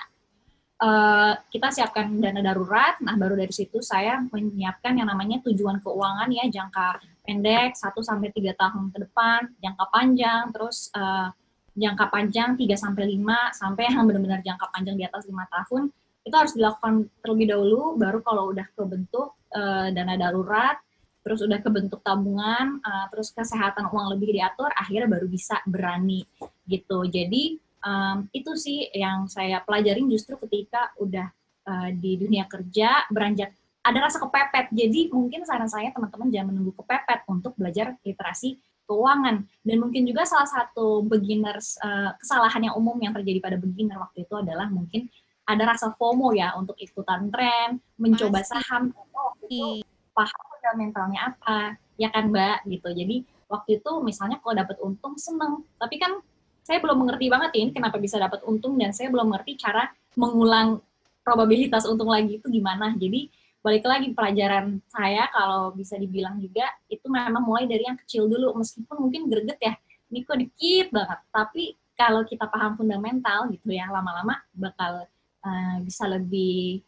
[0.79, 6.31] uh, kita siapkan dana darurat, nah baru dari situ saya menyiapkan yang namanya tujuan keuangan
[6.31, 11.35] ya jangka pendek 1 sampai 3 tahun ke depan, jangka panjang, terus uh,
[11.75, 15.83] jangka panjang 3 sampai 5 sampai yang benar-benar jangka panjang di atas 5 tahun
[16.25, 20.81] itu harus dilakukan terlebih dahulu baru kalau udah kebentuk uh, dana darurat
[21.25, 26.21] terus udah kebentuk tabungan, uh, terus kesehatan uang lebih diatur, akhirnya baru bisa berani
[26.69, 27.09] gitu.
[27.09, 31.33] Jadi um, itu sih yang saya pelajarin justru ketika udah
[31.65, 34.69] uh, di dunia kerja beranjak ada rasa kepepet.
[34.77, 39.45] Jadi mungkin saran saya teman-teman jangan menunggu kepepet untuk belajar literasi keuangan.
[39.65, 44.25] Dan mungkin juga salah satu beginners uh, kesalahan yang umum yang terjadi pada beginner waktu
[44.25, 45.09] itu adalah mungkin
[45.45, 48.97] ada rasa FOMO ya untuk ikutan tren, mencoba saham.
[49.13, 49.85] Oh, itu
[50.17, 52.65] paham fundamentalnya apa ya kan mbak?
[52.65, 52.89] Gitu.
[52.89, 53.17] Jadi
[53.53, 55.65] waktu itu misalnya kalau dapat untung seneng.
[55.77, 56.17] Tapi kan
[56.65, 60.81] saya belum mengerti banget ini kenapa bisa dapat untung dan saya belum mengerti cara mengulang
[61.21, 62.97] probabilitas untung lagi itu gimana.
[62.97, 63.29] Jadi
[63.65, 68.53] balik lagi pelajaran saya kalau bisa dibilang juga itu memang mulai dari yang kecil dulu.
[68.61, 69.73] Meskipun mungkin greget ya
[70.13, 71.21] ini kok dikit banget.
[71.33, 71.65] Tapi
[71.97, 75.09] kalau kita paham fundamental gitu ya lama-lama bakal
[75.41, 76.85] uh, bisa lebih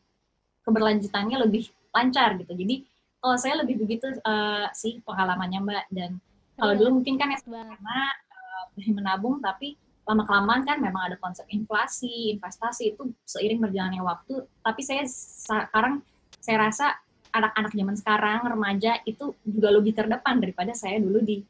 [0.69, 2.53] keberlanjutannya lebih lancar gitu.
[2.53, 2.85] Jadi
[3.25, 5.85] kalau saya lebih begitu uh, sih pengalamannya Mbak.
[5.89, 6.21] Dan
[6.61, 11.49] kalau dulu mungkin kan ya karena uh, menabung tapi lama kelamaan kan memang ada konsep
[11.51, 14.45] inflasi, investasi itu seiring berjalannya waktu.
[14.61, 16.05] Tapi saya sekarang
[16.47, 16.95] saya rasa
[17.35, 21.43] anak-anak zaman sekarang remaja itu juga lebih terdepan daripada saya dulu di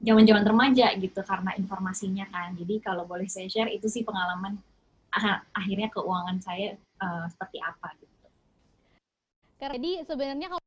[0.00, 2.56] zaman-zaman remaja gitu karena informasinya kan.
[2.56, 4.56] Jadi kalau boleh saya share itu sih pengalaman
[5.54, 8.26] akhirnya keuangan saya uh, seperti apa gitu.
[9.60, 10.64] Jadi sebenarnya kalau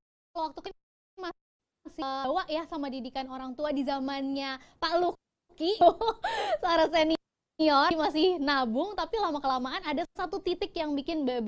[0.54, 0.72] waktu
[1.18, 5.76] masih bawa ya sama didikan orang tua di zamannya Pak Luki
[6.62, 11.42] seorang senior masih nabung tapi lama kelamaan ada satu titik yang bikin Mbak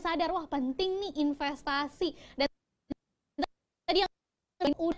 [0.00, 2.16] sadar wah penting nih investasi.
[2.34, 2.48] Dan
[3.86, 4.10] tadi yang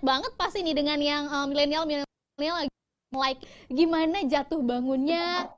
[0.01, 2.73] banget pasti nih dengan yang uh, milenial milenial lagi
[3.13, 5.53] like gimana jatuh bangunnya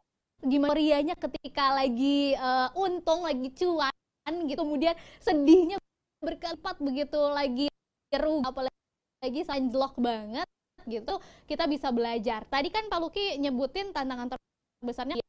[0.45, 5.81] gimana rianya ketika lagi uh, untung lagi cuan gitu kemudian sedihnya
[6.21, 7.67] berkelipat begitu lagi
[8.13, 10.47] rugi apalagi sanjlok banget
[10.85, 11.17] gitu
[11.49, 12.45] kita bisa belajar.
[12.45, 15.25] Tadi kan Pak Luki nyebutin tantangan terbesarnya di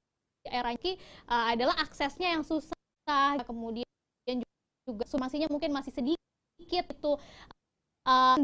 [0.52, 1.00] era ini
[1.32, 2.75] uh, adalah aksesnya yang susah
[3.46, 3.86] kemudian
[4.86, 7.12] juga sumasinya mungkin masih sedikit itu
[8.06, 8.38] uh,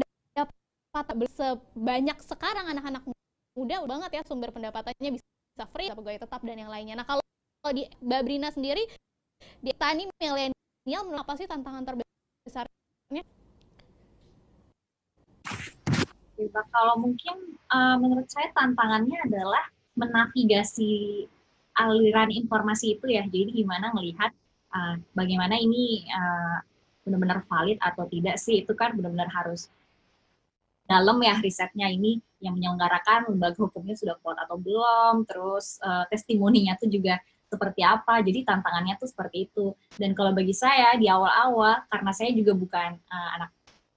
[1.32, 3.02] sebanyak sekarang anak-anak
[3.56, 7.22] muda banget ya sumber pendapatannya bisa free pegawai tetap dan yang lainnya nah kalau
[7.70, 8.82] di Babrina sendiri
[9.62, 13.22] di tani milenial apa sih tantangan terbesar besarnya?
[16.74, 19.62] Kalau mungkin uh, menurut saya tantangannya adalah
[19.94, 21.22] menavigasi
[21.78, 23.22] aliran informasi itu ya.
[23.30, 24.34] Jadi gimana melihat
[24.72, 26.58] uh, bagaimana ini uh,
[27.06, 29.68] benar-benar valid atau tidak sih itu kan benar-benar harus
[30.86, 36.74] dalam ya risetnya ini yang menyelenggarakan lembaga hukumnya sudah kuat atau belum terus uh, testimoninya
[36.76, 38.24] tuh juga seperti apa.
[38.24, 39.76] Jadi tantangannya tuh seperti itu.
[40.00, 43.50] Dan kalau bagi saya di awal-awal karena saya juga bukan uh, anak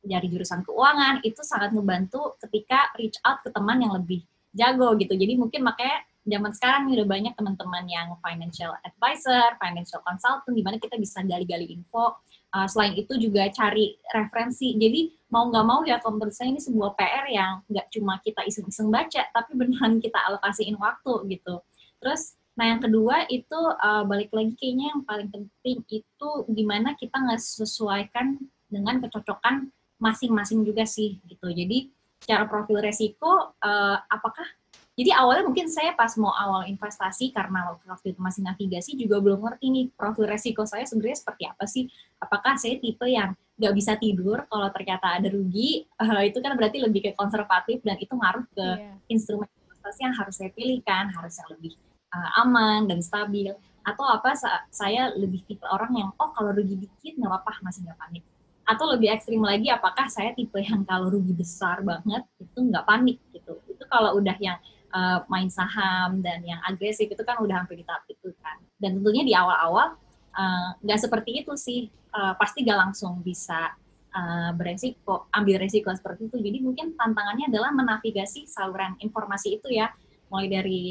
[0.05, 4.21] dari jurusan keuangan, itu sangat membantu ketika reach out ke teman yang lebih
[4.53, 5.15] jago gitu.
[5.15, 10.65] Jadi mungkin makanya zaman sekarang nih udah banyak teman-teman yang financial advisor, financial consultant, di
[10.65, 12.17] mana kita bisa gali-gali info.
[12.49, 14.73] Uh, selain itu juga cari referensi.
[14.73, 19.21] Jadi mau nggak mau ya kalau ini sebuah PR yang nggak cuma kita iseng-iseng baca,
[19.29, 21.61] tapi beneran kita alokasiin waktu gitu.
[22.01, 27.19] Terus Nah, yang kedua itu uh, balik lagi kayaknya yang paling penting itu gimana kita
[27.19, 28.39] nggak sesuaikan
[28.71, 31.51] dengan kecocokan masing-masing juga sih gitu.
[31.51, 31.91] Jadi
[32.23, 34.47] secara profil resiko uh, apakah
[34.95, 39.43] Jadi awalnya mungkin saya pas mau awal investasi karena waktu itu masih navigasi juga belum
[39.43, 41.91] ngerti nih profil resiko saya sebenarnya seperti apa sih.
[42.15, 46.79] Apakah saya tipe yang nggak bisa tidur kalau ternyata ada rugi, uh, itu kan berarti
[46.79, 49.11] lebih ke konservatif dan itu ngaruh ke yeah.
[49.11, 51.75] instrumen investasi yang harus saya pilih kan, harus yang lebih
[52.15, 53.51] uh, aman dan stabil.
[53.83, 54.31] Atau apa
[54.71, 58.23] saya lebih tipe orang yang oh kalau rugi dikit nggak apa-apa masih nggak panik
[58.65, 63.21] atau lebih ekstrim lagi apakah saya tipe yang kalau rugi besar banget itu nggak panik
[63.29, 64.57] gitu itu kalau udah yang
[64.95, 68.55] uh, main saham dan yang agresif itu kan udah hampir di tahap itu kan.
[68.79, 69.95] Dan tentunya di awal-awal
[70.35, 73.75] eh, nggak uh, seperti itu sih, uh, pasti gak langsung bisa
[74.15, 76.37] uh, beresiko, ambil resiko seperti itu.
[76.39, 79.91] Jadi mungkin tantangannya adalah menavigasi saluran informasi itu ya,
[80.31, 80.83] mulai dari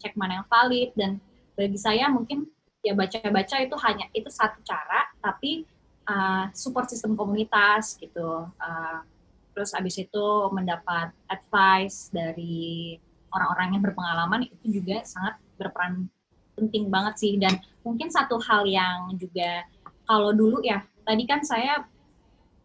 [0.00, 1.20] cek mana yang valid dan
[1.56, 2.44] bagi saya mungkin
[2.84, 5.64] ya baca-baca itu hanya itu satu cara, tapi
[6.08, 8.48] uh, support sistem komunitas gitu.
[8.60, 9.00] Uh,
[9.56, 13.00] terus abis itu mendapat advice dari
[13.36, 16.08] orang-orang yang berpengalaman itu juga sangat berperan
[16.56, 19.68] penting banget sih dan mungkin satu hal yang juga
[20.08, 21.84] kalau dulu ya tadi kan saya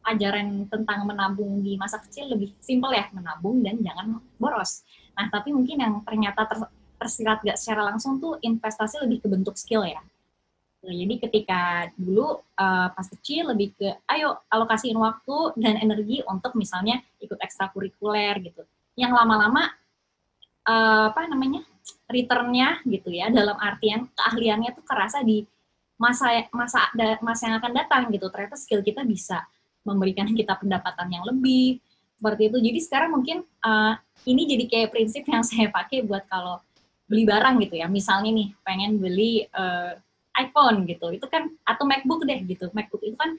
[0.08, 4.82] ajaran tentang menabung di masa kecil lebih simpel ya menabung dan jangan boros.
[5.14, 6.58] Nah tapi mungkin yang ternyata ter,
[6.98, 10.02] tersirat gak secara langsung tuh investasi lebih ke bentuk skill ya.
[10.82, 16.58] Nah, jadi ketika dulu uh, pas kecil lebih ke ayo alokasiin waktu dan energi untuk
[16.58, 18.66] misalnya ikut ekstrakurikuler gitu.
[18.98, 19.70] Yang lama-lama
[20.72, 21.68] uh, apa namanya
[22.08, 25.44] returnnya gitu ya dalam artian keahliannya tuh kerasa di
[26.00, 26.90] masa masa
[27.22, 28.32] masa yang akan datang gitu.
[28.32, 29.44] Ternyata skill kita bisa
[29.84, 31.84] memberikan kita pendapatan yang lebih
[32.18, 32.58] seperti itu.
[32.58, 33.94] Jadi sekarang mungkin uh,
[34.26, 36.64] ini jadi kayak prinsip yang saya pakai buat kalau
[37.06, 37.92] beli barang gitu ya.
[37.92, 39.94] Misalnya nih pengen beli uh,
[40.40, 41.12] iPhone gitu.
[41.12, 42.72] Itu kan atau MacBook deh gitu.
[42.74, 43.36] MacBook itu kan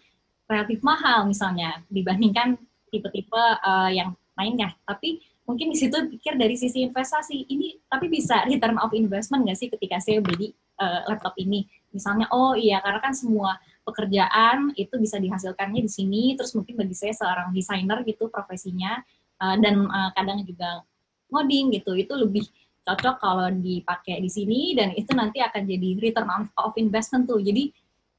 [0.47, 2.61] relatif mahal misalnya dibandingkan
[2.93, 4.77] tipe-tipe uh, yang lainnya.
[4.85, 7.47] Tapi mungkin di situ pikir dari sisi investasi.
[7.51, 11.67] Ini tapi bisa return of investment nggak sih ketika saya beli uh, laptop ini?
[11.91, 16.95] Misalnya oh iya karena kan semua pekerjaan itu bisa dihasilkannya di sini terus mungkin bagi
[16.95, 19.03] saya seorang desainer gitu profesinya
[19.43, 20.87] uh, dan uh, kadang juga
[21.35, 22.47] ngoding gitu itu lebih
[22.83, 26.29] cocok kalau dipakai di sini dan itu nanti akan jadi return
[26.59, 27.39] of investment tuh.
[27.39, 27.71] Jadi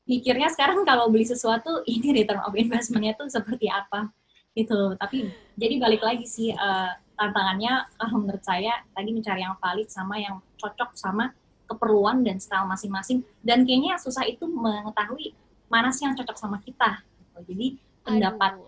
[0.08, 4.12] pikirnya sekarang kalau beli sesuatu ini return of investmentnya tuh seperti apa?
[4.56, 4.96] Gitu.
[4.96, 10.18] Tapi jadi balik lagi sih uh, tantangannya kalau menurut saya tadi mencari yang valid sama
[10.18, 11.32] yang cocok sama
[11.70, 15.32] keperluan dan style masing-masing dan kayaknya susah itu mengetahui
[15.72, 17.02] mana sih yang cocok sama kita
[17.42, 18.60] jadi pendapat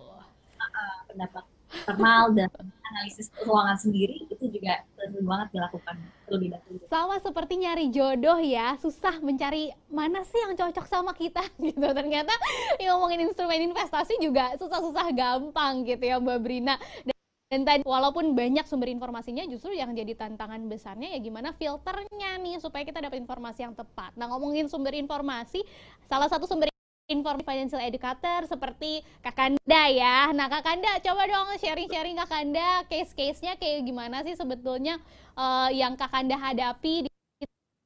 [0.58, 1.44] uh, pendapat
[1.76, 2.50] internal dan
[2.96, 6.84] analisis keuangan sendiri itu juga perlu banget dilakukan terlebih dahulu.
[6.88, 11.84] Sama seperti nyari jodoh ya, susah mencari mana sih yang cocok sama kita gitu.
[11.84, 12.32] Ternyata
[12.80, 16.76] yang ngomongin instrumen investasi juga susah-susah gampang gitu ya Mbak Brina.
[17.04, 17.15] Dan
[17.64, 22.84] tadi walaupun banyak sumber informasinya justru yang jadi tantangan besarnya ya gimana filternya nih supaya
[22.84, 24.12] kita dapat informasi yang tepat.
[24.20, 25.64] Nah ngomongin sumber informasi,
[26.10, 26.68] salah satu sumber
[27.06, 30.34] informasi financial educator seperti Kakanda ya.
[30.34, 34.98] Nah Kakanda coba dong sharing-sharing Kakanda case-case-nya kayak gimana sih sebetulnya
[35.38, 37.10] uh, yang Kakanda hadapi di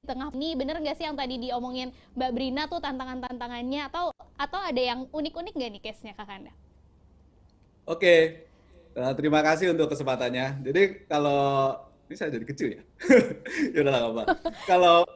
[0.08, 4.80] tengah ini bener nggak sih yang tadi diomongin Mbak Brina tuh tantangan-tantangannya atau atau ada
[4.80, 6.56] yang unik-unik nggak nih case-nya Kakanda?
[7.84, 8.48] Oke,
[9.00, 10.60] Nah, terima kasih untuk kesempatannya.
[10.60, 11.72] Jadi kalau
[12.12, 12.82] ini saya jadi kecil ya.
[13.74, 14.24] ya udah apa.
[14.68, 15.08] Kalau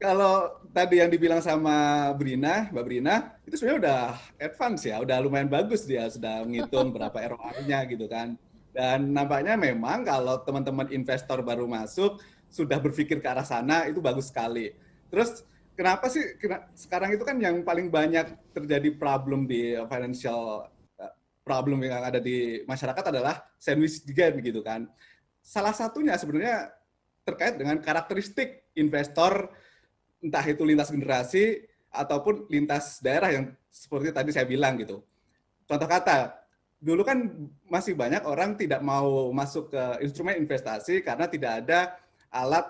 [0.00, 0.32] kalau
[0.72, 4.00] tadi yang dibilang sama Brina, Mbak Brina, itu sebenarnya udah
[4.40, 8.34] advance ya, udah lumayan bagus dia sudah menghitung berapa ROI-nya gitu kan.
[8.72, 12.16] Dan nampaknya memang kalau teman-teman investor baru masuk
[12.48, 14.72] sudah berpikir ke arah sana itu bagus sekali.
[15.12, 15.44] Terus
[15.76, 16.24] kenapa sih
[16.72, 20.71] sekarang itu kan yang paling banyak terjadi problem di financial
[21.42, 24.86] problem yang ada di masyarakat adalah sandwich game gitu kan.
[25.42, 26.70] Salah satunya sebenarnya
[27.26, 29.50] terkait dengan karakteristik investor
[30.22, 35.02] entah itu lintas generasi ataupun lintas daerah yang seperti tadi saya bilang gitu.
[35.66, 36.30] Contoh kata,
[36.78, 37.26] dulu kan
[37.66, 41.98] masih banyak orang tidak mau masuk ke instrumen investasi karena tidak ada
[42.30, 42.64] alat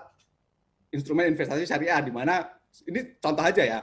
[0.89, 2.49] instrumen investasi syariah di mana
[2.89, 3.79] ini contoh aja ya.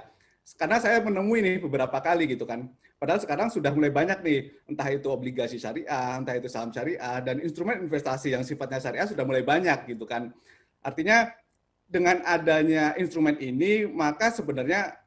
[0.59, 2.67] Karena saya menemui ini beberapa kali gitu kan
[3.01, 7.41] Padahal sekarang sudah mulai banyak nih, entah itu obligasi syariah, entah itu saham syariah, dan
[7.41, 10.29] instrumen investasi yang sifatnya syariah sudah mulai banyak gitu kan.
[10.85, 11.33] Artinya
[11.89, 15.01] dengan adanya instrumen ini, maka sebenarnya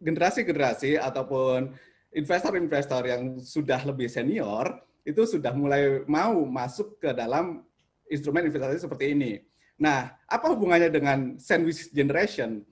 [0.00, 1.76] generasi-generasi ataupun
[2.16, 7.60] investor-investor yang sudah lebih senior, itu sudah mulai mau masuk ke dalam
[8.08, 9.44] instrumen investasi seperti ini.
[9.76, 12.64] Nah, apa hubungannya dengan sandwich generation?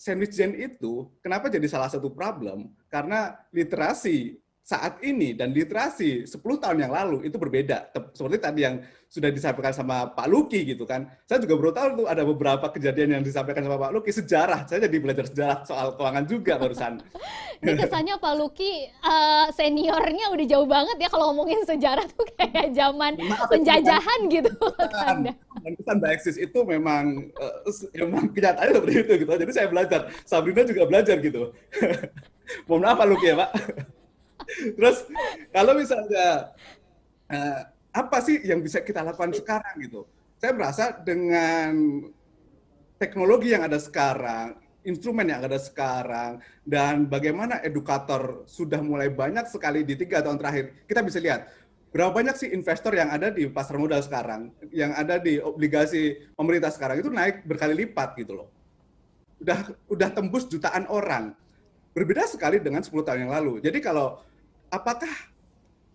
[0.00, 2.72] Sandwich gen itu kenapa jadi salah satu problem?
[2.88, 4.40] Karena literasi
[4.70, 7.90] saat ini dan literasi 10 tahun yang lalu itu berbeda.
[8.14, 8.78] Seperti tadi yang
[9.10, 11.10] sudah disampaikan sama Pak Luki gitu kan.
[11.26, 14.70] Saya juga baru tahu tuh ada beberapa kejadian yang disampaikan sama Pak Luki sejarah.
[14.70, 17.02] Saya jadi belajar sejarah soal keuangan juga barusan.
[17.60, 22.70] Ini kesannya Pak Luki uh, seniornya udah jauh banget ya kalau ngomongin sejarah tuh kayak
[22.70, 23.18] zaman
[23.50, 24.54] penjajahan gitu.
[25.66, 27.58] Dan kesan Mbak Eksis itu memang uh,
[27.98, 29.30] memang kenyataannya seperti itu gitu.
[29.34, 30.14] Jadi saya belajar.
[30.22, 31.50] Sabrina juga belajar gitu.
[32.70, 33.50] Mohon maaf Pak Luki ya Pak.
[34.76, 35.06] Terus
[35.54, 36.54] kalau misalnya
[37.30, 40.06] uh, apa sih yang bisa kita lakukan sekarang gitu?
[40.40, 42.00] Saya merasa dengan
[42.96, 49.84] teknologi yang ada sekarang, instrumen yang ada sekarang, dan bagaimana edukator sudah mulai banyak sekali
[49.84, 51.48] di tiga tahun terakhir, kita bisa lihat
[51.90, 56.70] berapa banyak sih investor yang ada di pasar modal sekarang, yang ada di obligasi pemerintah
[56.70, 58.48] sekarang itu naik berkali lipat gitu loh.
[59.42, 61.34] Udah udah tembus jutaan orang.
[61.90, 63.58] Berbeda sekali dengan 10 tahun yang lalu.
[63.58, 64.22] Jadi kalau
[64.70, 65.10] apakah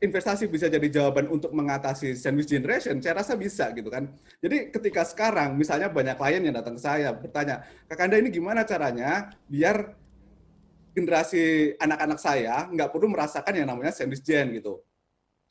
[0.04, 3.00] investasi bisa jadi jawaban untuk mengatasi sandwich generation?
[3.00, 4.12] Saya rasa bisa gitu kan.
[4.44, 8.68] Jadi ketika sekarang misalnya banyak klien yang datang ke saya bertanya, Kak Anda ini gimana
[8.68, 9.96] caranya biar
[10.96, 14.84] generasi anak-anak saya nggak perlu merasakan yang namanya sandwich gen gitu.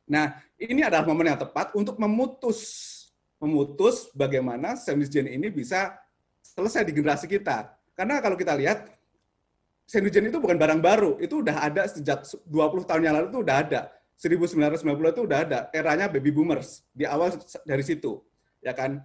[0.05, 2.93] Nah, ini adalah momen yang tepat untuk memutus
[3.41, 5.97] memutus bagaimana sandwich gen ini bisa
[6.41, 7.73] selesai di generasi kita.
[7.93, 8.94] Karena kalau kita lihat
[9.85, 13.57] Sandwichen itu bukan barang baru, itu udah ada sejak 20 tahun yang lalu itu udah
[13.61, 13.81] ada.
[14.17, 14.81] 1990
[15.13, 17.35] itu udah ada, eranya baby boomers di awal
[17.67, 18.23] dari situ,
[18.63, 19.03] ya kan?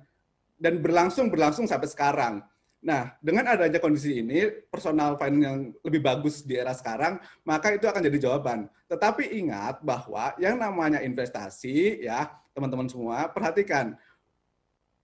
[0.56, 2.46] Dan berlangsung berlangsung sampai sekarang.
[2.80, 7.84] Nah, dengan adanya kondisi ini, personal finance yang lebih bagus di era sekarang, maka itu
[7.92, 8.72] akan jadi jawaban.
[8.88, 14.00] Tetapi ingat bahwa yang namanya investasi, ya teman-teman semua, perhatikan,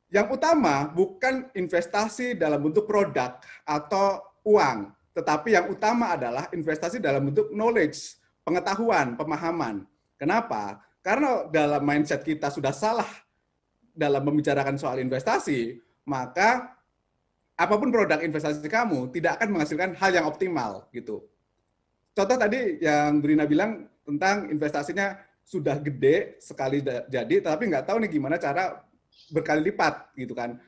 [0.07, 3.36] yang utama bukan investasi dalam bentuk produk
[3.67, 9.88] atau uang, tetapi yang utama adalah investasi dalam bentuk knowledge, pengetahuan, pemahaman.
[10.20, 10.84] Kenapa?
[10.99, 13.07] Karena dalam mindset kita sudah salah
[13.95, 16.76] dalam membicarakan soal investasi, maka
[17.55, 21.24] apa pun produk investasi kamu tidak akan menghasilkan hal yang optimal gitu.
[22.11, 25.16] Contoh tadi yang Brina bilang tentang investasinya
[25.47, 28.84] sudah gede sekali jadi, tapi nggak tahu nih gimana cara
[29.32, 30.59] berkali lipat gitu kan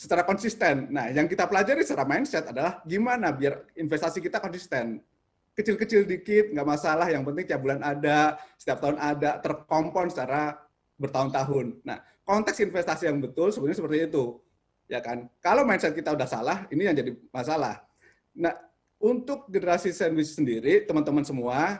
[0.00, 0.88] secara konsisten.
[0.88, 5.04] Nah, yang kita pelajari secara mindset adalah gimana biar investasi kita konsisten.
[5.52, 7.12] Kecil-kecil dikit, nggak masalah.
[7.12, 10.56] Yang penting tiap bulan ada, setiap tahun ada, terkompon secara
[10.96, 11.84] bertahun-tahun.
[11.84, 14.40] Nah, konteks investasi yang betul sebenarnya seperti itu.
[14.88, 15.28] Ya kan?
[15.44, 17.84] Kalau mindset kita udah salah, ini yang jadi masalah.
[18.32, 18.56] Nah,
[18.96, 21.76] untuk generasi sandwich sendiri, teman-teman semua,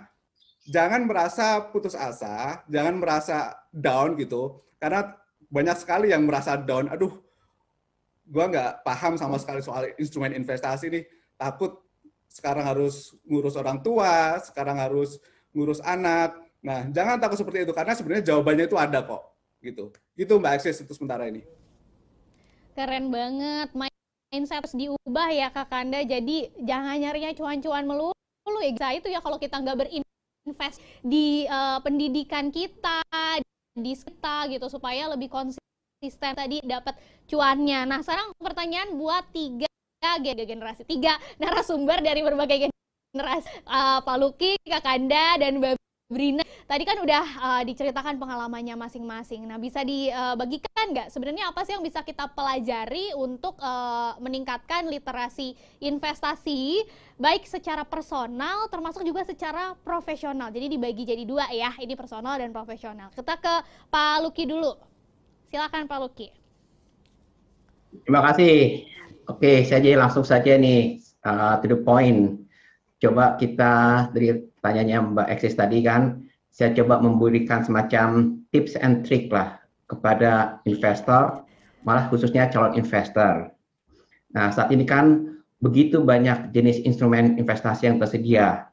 [0.68, 4.60] jangan merasa putus asa, jangan merasa down gitu.
[4.76, 5.16] Karena
[5.48, 7.29] banyak sekali yang merasa down, aduh
[8.30, 11.04] gue nggak paham sama sekali soal instrumen investasi nih.
[11.34, 11.82] Takut
[12.30, 15.18] sekarang harus ngurus orang tua sekarang harus
[15.50, 16.38] ngurus anak.
[16.62, 19.22] Nah jangan takut seperti itu karena sebenarnya jawabannya itu ada kok
[19.58, 19.90] gitu.
[20.14, 21.42] Gitu mbak Akses untuk sementara ini.
[22.78, 26.06] Keren banget mindset harus diubah ya kak Kanda.
[26.06, 28.14] Jadi jangan nyarinya cuan-cuan melulu
[28.60, 33.00] ya itu ya kalau kita nggak berinvest di uh, pendidikan kita
[33.78, 35.69] di kita gitu supaya lebih konsisten
[36.00, 36.96] konsisten tadi dapat
[37.28, 37.84] cuannya.
[37.84, 39.68] Nah, sekarang pertanyaan buat tiga
[40.24, 42.72] generasi, tiga narasumber dari berbagai
[43.12, 45.76] generasi, uh, Pak Luki, Kak Kanda, dan Mbak
[46.08, 46.40] Brina.
[46.64, 49.44] Tadi kan udah uh, diceritakan pengalamannya masing-masing.
[49.44, 55.52] Nah, bisa dibagikan nggak sebenarnya apa sih yang bisa kita pelajari untuk uh, meningkatkan literasi
[55.84, 56.80] investasi,
[57.20, 60.48] baik secara personal termasuk juga secara profesional.
[60.48, 63.12] Jadi dibagi jadi dua ya, ini personal dan profesional.
[63.12, 63.54] Kita ke
[63.92, 64.89] Pak Luki dulu.
[65.50, 66.30] Silakan Pak Luki.
[68.06, 68.86] Terima kasih.
[69.26, 72.38] Oke, saya jadi langsung saja nih uh, to the point.
[73.02, 76.22] Coba kita dari tanyanya Mbak Eksis tadi kan,
[76.54, 79.58] saya coba memberikan semacam tips and trick lah
[79.90, 81.42] kepada investor,
[81.82, 83.50] malah khususnya calon investor.
[84.30, 88.70] Nah, saat ini kan begitu banyak jenis instrumen investasi yang tersedia.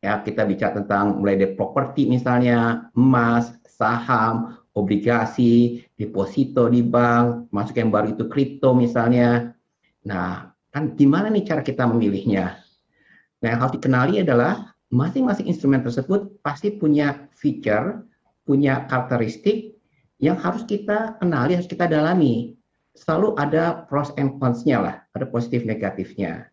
[0.00, 7.78] Ya, kita bicara tentang mulai dari properti misalnya, emas, saham, obligasi, deposito di bank, masuk
[7.78, 9.54] yang baru itu kripto misalnya.
[10.02, 12.58] Nah, kan gimana nih cara kita memilihnya?
[13.40, 18.02] Nah, yang harus dikenali adalah masing-masing instrumen tersebut pasti punya feature,
[18.42, 19.78] punya karakteristik
[20.18, 22.58] yang harus kita kenali, harus kita dalami.
[22.94, 26.50] Selalu ada pros and cons-nya lah, ada positif negatifnya.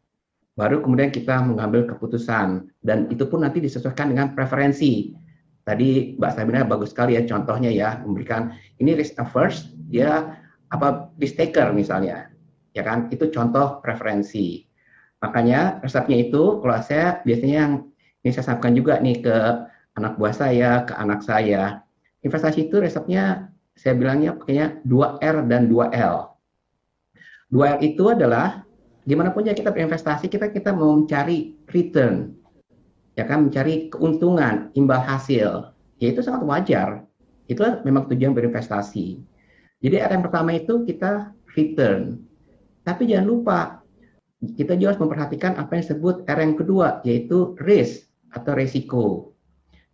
[0.58, 5.16] Baru kemudian kita mengambil keputusan dan itu pun nanti disesuaikan dengan preferensi
[5.62, 10.38] Tadi Mbak Sabina bagus sekali ya contohnya ya memberikan ini risk averse dia
[10.74, 12.34] apa risk taker misalnya
[12.74, 14.66] ya kan itu contoh preferensi
[15.22, 17.74] makanya resepnya itu kalau saya biasanya yang
[18.26, 19.36] ini saya sampaikan juga nih ke
[19.98, 21.82] anak buah saya, ke anak saya.
[22.22, 26.16] Investasi itu resepnya saya bilangnya pakainya 2R dan 2L.
[27.52, 28.64] 2R itu adalah
[29.04, 32.38] gimana pun ya kita berinvestasi, kita kita mau mencari return.
[33.20, 35.76] Ya kan, mencari keuntungan, imbal hasil.
[36.00, 36.90] Ya itu sangat wajar.
[37.52, 39.20] Itulah memang tujuan berinvestasi.
[39.82, 42.22] Jadi R yang pertama itu kita return.
[42.82, 43.60] Tapi jangan lupa,
[44.42, 49.06] kita juga harus memperhatikan apa yang disebut R yang kedua, yaitu risk atau resiko.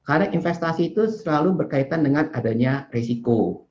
[0.08, 3.68] Karena investasi itu selalu berkaitan dengan adanya risiko.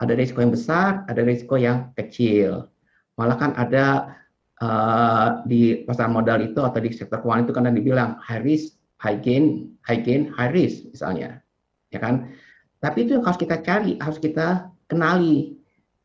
[0.00, 2.68] Ada risiko yang besar, ada risiko yang kecil.
[3.16, 4.16] Malah kan ada
[4.60, 9.18] uh, di pasar modal itu atau di sektor keuangan itu karena dibilang high risk, high
[9.20, 11.40] gain, high gain, high risk misalnya.
[11.92, 12.32] Ya kan?
[12.80, 15.56] Tapi itu yang harus kita cari, harus kita kenali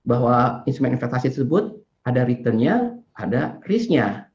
[0.02, 1.78] bahwa instrumen investasi tersebut
[2.08, 4.32] ada returnnya, ada risknya.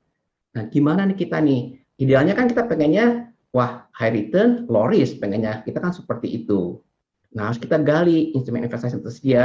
[0.54, 1.80] Nah, gimana nih kita nih?
[1.96, 5.64] Idealnya kan kita pengennya wah high return, low risk pengennya.
[5.64, 6.80] Kita kan seperti itu.
[7.34, 9.44] Nah, harus kita gali instrumen investasi yang tersedia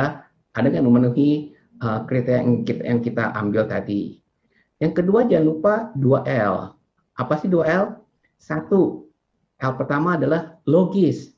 [0.52, 4.20] ada yang memenuhi uh, kriteria yang kita, yang kita ambil tadi.
[4.84, 6.56] Yang kedua jangan lupa 2L.
[7.16, 8.02] Apa sih 2L?
[8.42, 9.06] Satu,
[9.62, 11.38] L pertama adalah logis.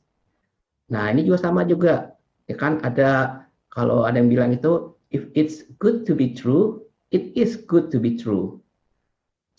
[0.87, 2.15] Nah, ini juga sama juga.
[2.47, 6.79] Ya kan ada kalau ada yang bilang itu if it's good to be true,
[7.11, 8.63] it is good to be true.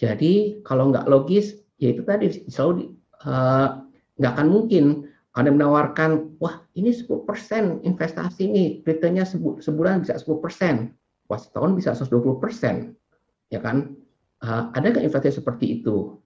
[0.01, 3.68] Jadi kalau nggak logis, ya itu tadi selalu Eh,
[4.20, 4.84] nggak uh, akan mungkin
[5.34, 9.24] ada menawarkan, wah ini 10% investasi nih, returnnya
[9.59, 10.92] sebulan bisa 10%,
[11.26, 12.95] wah setahun bisa 120%,
[13.49, 13.97] ya kan?
[14.45, 16.20] Uh, ada nggak investasi seperti itu?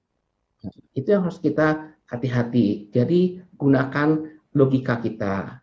[0.94, 2.90] Itu yang harus kita hati-hati.
[2.90, 4.08] Jadi gunakan
[4.56, 5.62] logika kita.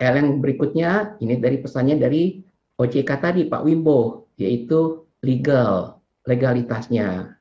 [0.00, 2.40] L yang berikutnya, ini dari pesannya dari
[2.80, 7.36] OJK tadi, Pak Wimbo, yaitu legal, legalitasnya.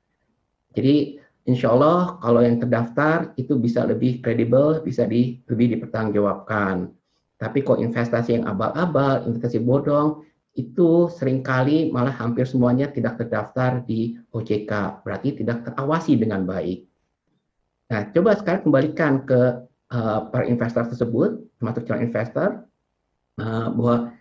[0.75, 1.15] Jadi
[1.47, 6.91] insya Allah kalau yang terdaftar itu bisa lebih kredibel, bisa di, lebih dipertanggungjawabkan.
[7.39, 10.27] Tapi kalau investasi yang abal-abal, investasi bodong,
[10.59, 16.83] itu sering kali malah hampir semuanya tidak terdaftar di OJK, berarti tidak terawasi dengan baik.
[17.89, 22.49] Nah, coba sekarang kembalikan ke uh, para investor tersebut, termasuk calon investor,
[23.39, 24.13] uh, bahwa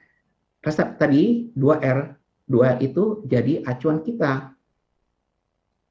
[0.62, 2.16] resep tadi 2R,
[2.48, 4.54] 2R itu jadi acuan kita.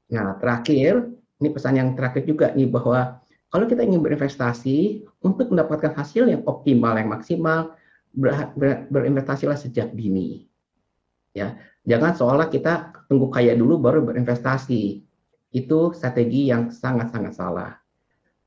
[0.08, 5.94] Nah, terakhir, ini pesan yang terakhir juga nih bahwa kalau kita ingin berinvestasi untuk mendapatkan
[5.96, 7.77] hasil yang optimal yang maksimal
[8.14, 10.48] ber, ber, berinvestasilah sejak dini.
[11.36, 15.04] Ya jangan seolah kita tunggu kaya dulu baru berinvestasi.
[15.48, 17.80] Itu strategi yang sangat-sangat salah.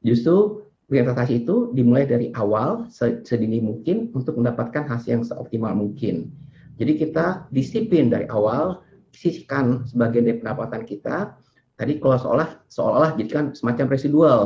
[0.05, 2.91] Justru berinvestasi itu dimulai dari awal
[3.25, 6.29] sedini mungkin untuk mendapatkan hasil yang seoptimal mungkin.
[6.77, 8.81] Jadi kita disiplin dari awal
[9.13, 11.37] sisihkan sebagian dari pendapatan kita.
[11.77, 14.41] Tadi kalau seolah seolah jadi kan semacam residual.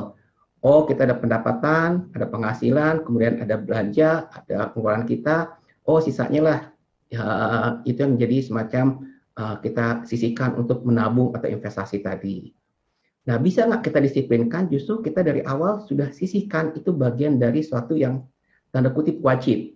[0.64, 5.58] Oh, kita ada pendapatan, ada penghasilan, kemudian ada belanja, ada pengeluaran kita.
[5.86, 6.60] Oh, sisanya lah
[7.12, 7.26] ya,
[7.86, 8.86] itu yang menjadi semacam
[9.38, 12.50] uh, kita sisihkan untuk menabung atau investasi tadi.
[13.26, 14.70] Nah, bisa nggak kita disiplinkan?
[14.70, 18.22] Justru kita dari awal sudah sisihkan itu bagian dari suatu yang
[18.70, 19.74] tanda kutip wajib.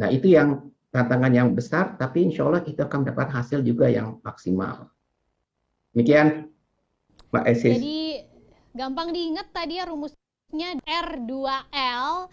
[0.00, 4.20] Nah, itu yang tantangan yang besar, tapi insya Allah itu akan mendapat hasil juga yang
[4.20, 4.88] maksimal.
[5.92, 6.52] Demikian,
[7.32, 7.76] Mbak Esis.
[7.78, 8.00] Jadi
[8.74, 12.30] gampang diingat tadi ya rumusnya R2L.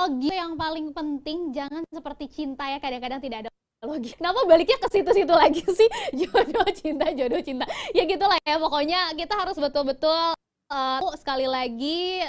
[0.00, 3.50] Logi yang paling penting jangan seperti cinta ya kadang-kadang tidak ada
[3.84, 4.16] logi.
[4.16, 5.88] Kenapa baliknya ke situ-situ lagi sih?
[6.20, 7.68] Jodoh cinta, jodoh cinta.
[7.92, 10.32] Ya gitulah ya pokoknya kita harus betul-betul
[10.72, 12.24] uh, sekali lagi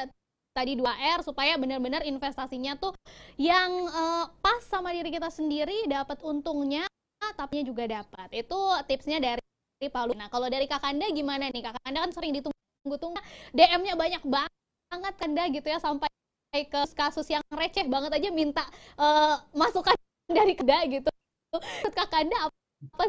[0.51, 2.91] tadi 2R supaya benar-benar investasinya tuh
[3.39, 6.84] yang uh, pas sama diri kita sendiri dapat untungnya
[7.39, 8.28] tapi juga dapat.
[8.36, 9.39] Itu tipsnya dari
[9.89, 10.13] Palu.
[10.13, 11.65] Nah, kalau dari Kakanda gimana nih?
[11.65, 12.38] Kakanda kan sering
[12.82, 13.21] ditunggu-tunggu.
[13.53, 16.09] DM-nya banyak banget Kanda gitu ya sampai
[16.51, 18.65] ke kasus yang receh banget aja minta
[18.99, 19.93] uh, masukan
[20.38, 21.09] dari Kanda gitu.
[21.93, 23.03] Kakanda apa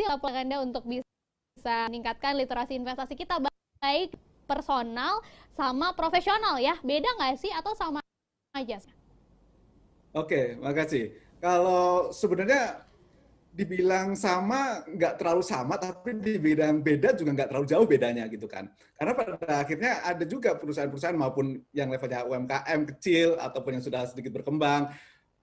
[0.00, 3.36] sih apa Kakanda untuk bisa meningkatkan literasi investasi kita
[3.84, 4.16] baik
[4.48, 5.20] personal
[5.52, 6.80] sama profesional ya?
[6.80, 8.00] Beda nggak sih atau sama
[8.56, 8.80] aja?
[10.16, 11.14] Oke, makasih.
[11.38, 12.82] Kalau sebenarnya
[13.60, 18.72] dibilang sama nggak terlalu sama tapi dibilang beda juga nggak terlalu jauh bedanya gitu kan.
[18.96, 24.32] Karena pada akhirnya ada juga perusahaan-perusahaan maupun yang levelnya UMKM kecil ataupun yang sudah sedikit
[24.32, 24.88] berkembang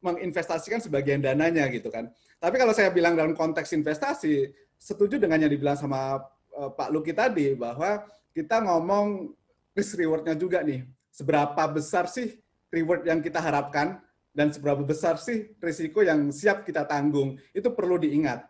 [0.01, 2.09] menginvestasikan sebagian dananya gitu kan.
[2.41, 6.21] Tapi kalau saya bilang dalam konteks investasi setuju dengan yang dibilang sama
[6.57, 9.33] uh, Pak Luki tadi bahwa kita ngomong
[9.77, 10.85] risk rewardnya juga nih.
[11.13, 12.37] Seberapa besar sih
[12.69, 14.01] reward yang kita harapkan
[14.37, 18.45] dan seberapa besar sih risiko yang siap kita tanggung itu perlu diingat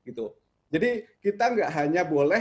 [0.00, 0.32] gitu
[0.72, 2.40] jadi kita nggak hanya boleh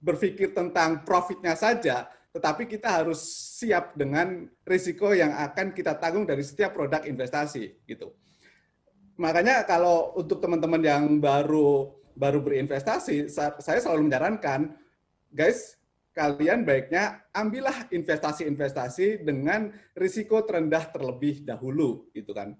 [0.00, 3.20] berpikir tentang profitnya saja tetapi kita harus
[3.60, 8.08] siap dengan risiko yang akan kita tanggung dari setiap produk investasi gitu.
[9.20, 14.72] Makanya kalau untuk teman-teman yang baru baru berinvestasi, saya selalu menyarankan,
[15.28, 15.76] guys,
[16.12, 22.52] kalian baiknya ambillah investasi-investasi dengan risiko terendah terlebih dahulu, gitu kan.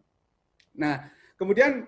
[0.72, 1.84] Nah, kemudian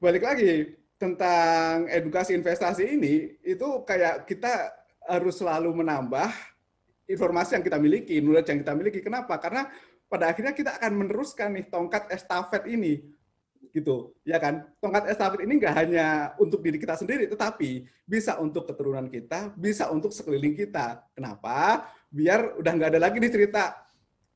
[0.00, 4.72] balik lagi tentang edukasi investasi ini, itu kayak kita
[5.04, 6.32] harus selalu menambah
[7.08, 9.00] informasi yang kita miliki, knowledge yang kita miliki.
[9.04, 9.36] Kenapa?
[9.36, 9.68] Karena
[10.08, 13.04] pada akhirnya kita akan meneruskan nih tongkat estafet ini
[13.70, 14.66] gitu ya kan?
[14.80, 16.06] Tongkat estafet ini nggak hanya
[16.40, 21.04] untuk diri kita sendiri tetapi bisa untuk keturunan kita bisa untuk sekeliling kita.
[21.12, 21.86] Kenapa?
[22.08, 23.76] Biar udah nggak ada lagi nih cerita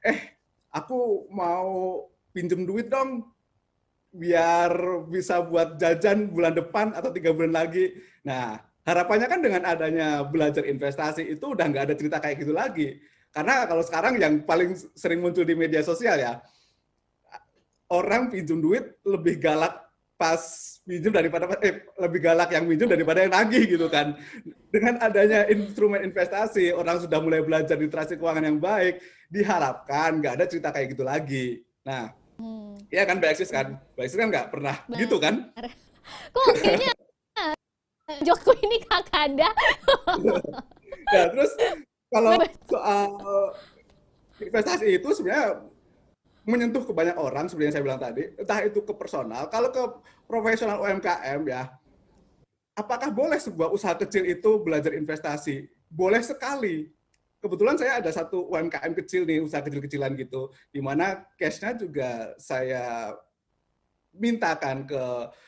[0.05, 0.37] eh
[0.69, 2.05] aku mau
[2.37, 3.25] pinjem duit dong
[4.15, 4.71] biar
[5.11, 7.99] bisa buat jajan bulan depan atau tiga bulan lagi.
[8.23, 13.01] Nah harapannya kan dengan adanya belajar investasi itu udah nggak ada cerita kayak gitu lagi.
[13.35, 16.39] Karena kalau sekarang yang paling sering muncul di media sosial ya,
[17.95, 19.79] orang pinjam duit lebih galak
[20.19, 20.43] pas
[20.87, 24.19] pinjam daripada eh lebih galak yang pinjam daripada yang nagih gitu kan.
[24.69, 28.99] Dengan adanya instrumen investasi, orang sudah mulai belajar literasi keuangan yang baik,
[29.31, 31.63] diharapkan nggak ada cerita kayak gitu lagi.
[31.87, 32.91] Nah, hmm.
[32.91, 34.99] ya kan Mbak Eksis kan, Mbak Eksis kan nggak pernah Benar.
[35.01, 35.35] gitu kan?
[36.35, 36.93] Kok kayaknya
[38.21, 39.49] Joko ini kakanda.
[41.13, 41.53] nah, terus
[42.13, 42.37] kalau
[42.69, 43.09] soal
[44.37, 45.65] investasi itu sebenarnya
[46.45, 49.83] menyentuh ke banyak orang seperti yang saya bilang tadi, entah itu ke personal, kalau ke
[50.29, 51.73] profesional UMKM ya,
[52.77, 55.67] apakah boleh sebuah usaha kecil itu belajar investasi?
[55.89, 56.93] Boleh sekali.
[57.41, 63.13] Kebetulan saya ada satu UMKM kecil nih, usaha kecil-kecilan gitu, di mana cash-nya juga saya
[64.15, 65.03] mintakan ke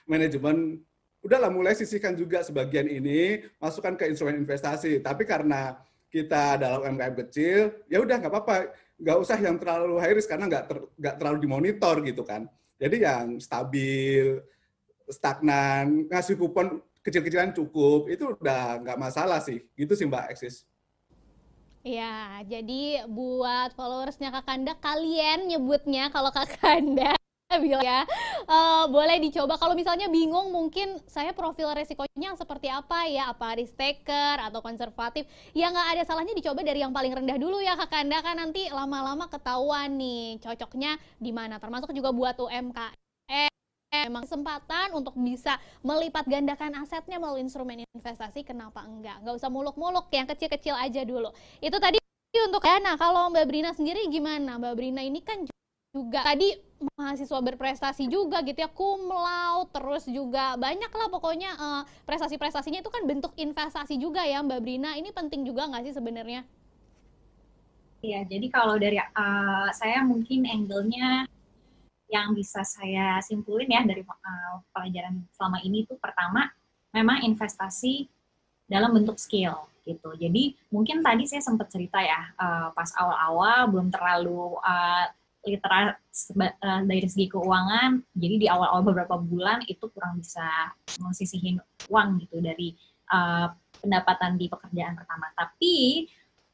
[0.05, 0.80] manajemen
[1.24, 5.03] udahlah mulai sisihkan juga sebagian ini, masukkan ke instrumen investasi.
[5.03, 5.74] Tapi karena
[6.07, 10.49] kita dalam UMKM kecil, ya udah nggak apa-apa, nggak usah yang terlalu high risk karena
[10.49, 12.49] nggak ter, nggak terlalu dimonitor gitu kan.
[12.76, 14.40] Jadi yang stabil,
[15.09, 19.64] stagnan, ngasih kupon kecil-kecilan cukup, itu udah nggak masalah sih.
[19.76, 20.64] Gitu sih Mbak Eksis.
[21.86, 27.14] Ya, jadi buat followersnya Kakanda, kalian nyebutnya kalau Kakanda
[27.62, 28.03] bilang ya
[28.47, 29.57] uh, boleh dicoba.
[29.59, 33.32] Kalau misalnya bingung mungkin saya profil resikonya seperti apa ya?
[33.32, 35.26] Apa risk taker atau konservatif?
[35.57, 38.20] Ya nggak ada salahnya dicoba dari yang paling rendah dulu ya kak Kanda.
[38.22, 41.59] Kan nanti lama-lama ketahuan nih cocoknya di mana.
[41.59, 43.51] Termasuk juga buat UMKM
[43.97, 49.22] memang kesempatan untuk bisa melipat gandakan asetnya melalui instrumen investasi kenapa enggak?
[49.24, 51.32] Nggak usah muluk-muluk yang kecil-kecil aja dulu.
[51.59, 51.99] Itu tadi
[52.36, 54.61] untuk ya nah kalau Mbak Brina sendiri gimana?
[54.61, 55.49] Mbak Brina ini kan
[55.97, 56.53] juga tadi
[56.92, 62.92] mahasiswa berprestasi juga gitu ya cum laude terus juga banyak lah pokoknya uh, prestasi-prestasinya itu
[62.92, 66.44] kan bentuk investasi juga ya Mbak Brina ini penting juga nggak sih sebenarnya?
[68.05, 71.24] Iya jadi kalau dari uh, saya mungkin angle-nya
[72.12, 76.53] yang bisa saya simpulin ya dari uh, pelajaran selama ini itu pertama
[76.92, 78.05] memang investasi
[78.68, 80.11] dalam bentuk skill gitu.
[80.18, 85.07] Jadi mungkin tadi saya sempat cerita ya uh, pas awal-awal belum terlalu uh,
[85.47, 90.44] literasi uh, dari segi keuangan jadi di awal-awal beberapa bulan itu kurang bisa
[90.99, 92.74] mensisihin uang gitu dari
[93.14, 96.07] uh, pendapatan di pekerjaan pertama tapi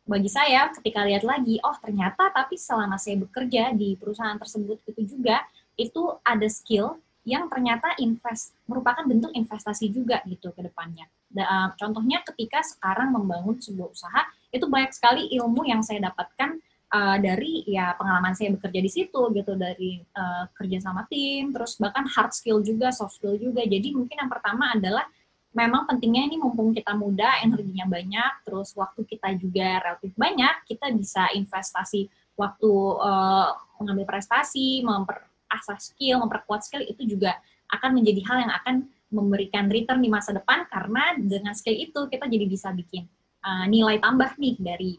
[0.03, 5.17] bagi saya ketika lihat lagi oh ternyata tapi selama saya bekerja di perusahaan tersebut itu
[5.17, 5.41] juga
[5.79, 11.07] itu ada skill yang ternyata invest merupakan bentuk investasi juga gitu ke depannya.
[11.39, 16.59] uh, contohnya ketika sekarang membangun sebuah usaha itu banyak sekali ilmu yang saya dapatkan
[16.93, 21.81] uh, dari ya pengalaman saya bekerja di situ gitu dari uh, kerja sama tim terus
[21.81, 23.65] bahkan hard skill juga soft skill juga.
[23.65, 25.09] Jadi mungkin yang pertama adalah
[25.53, 30.89] memang pentingnya ini mumpung kita muda energinya banyak terus waktu kita juga relatif banyak kita
[30.97, 32.09] bisa investasi
[32.41, 37.37] waktu uh, mengambil prestasi memperasah skill memperkuat skill itu juga
[37.69, 38.75] akan menjadi hal yang akan
[39.13, 43.05] memberikan return di masa depan karena dengan skill itu kita jadi bisa bikin
[43.45, 44.93] uh, nilai tambah nih dari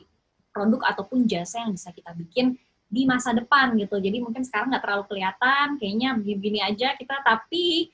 [0.54, 2.56] produk ataupun jasa yang bisa kita bikin
[2.93, 3.97] di masa depan gitu.
[3.97, 7.89] Jadi mungkin sekarang nggak terlalu kelihatan, kayaknya begini-begini aja kita, tapi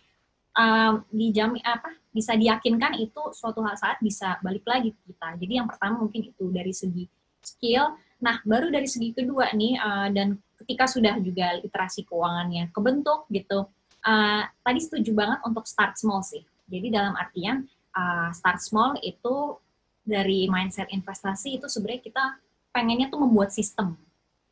[0.60, 5.40] um, dijami apa bisa diyakinkan itu suatu hal saat bisa balik lagi ke kita.
[5.40, 7.08] Jadi yang pertama mungkin itu dari segi
[7.40, 7.96] skill.
[8.20, 13.72] Nah baru dari segi kedua nih uh, dan ketika sudah juga literasi keuangannya kebentuk gitu,
[14.04, 16.44] uh, tadi setuju banget untuk start small sih.
[16.68, 17.64] Jadi dalam artian
[17.96, 19.56] uh, start small itu
[20.04, 22.26] dari mindset investasi itu sebenarnya kita
[22.70, 23.98] pengennya tuh membuat sistem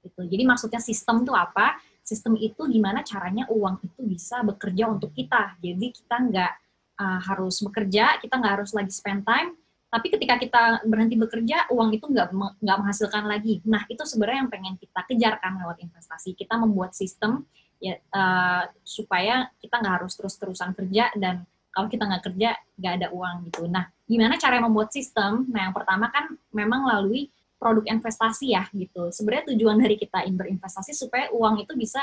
[0.03, 0.22] gitu.
[0.26, 1.78] Jadi maksudnya sistem tuh apa?
[2.01, 5.59] Sistem itu gimana caranya uang itu bisa bekerja untuk kita.
[5.59, 6.53] Jadi kita nggak
[7.01, 9.57] uh, harus bekerja, kita nggak harus lagi spend time,
[9.88, 14.51] tapi ketika kita berhenti bekerja uang itu nggak nggak menghasilkan lagi nah itu sebenarnya yang
[14.51, 17.47] pengen kita kejar kan lewat investasi kita membuat sistem
[17.80, 23.07] ya uh, supaya kita nggak harus terus-terusan kerja dan kalau kita nggak kerja nggak ada
[23.15, 28.53] uang gitu nah gimana cara membuat sistem nah yang pertama kan memang melalui produk investasi
[28.53, 29.10] ya gitu.
[29.10, 32.01] Sebenarnya tujuan dari kita berinvestasi supaya uang itu bisa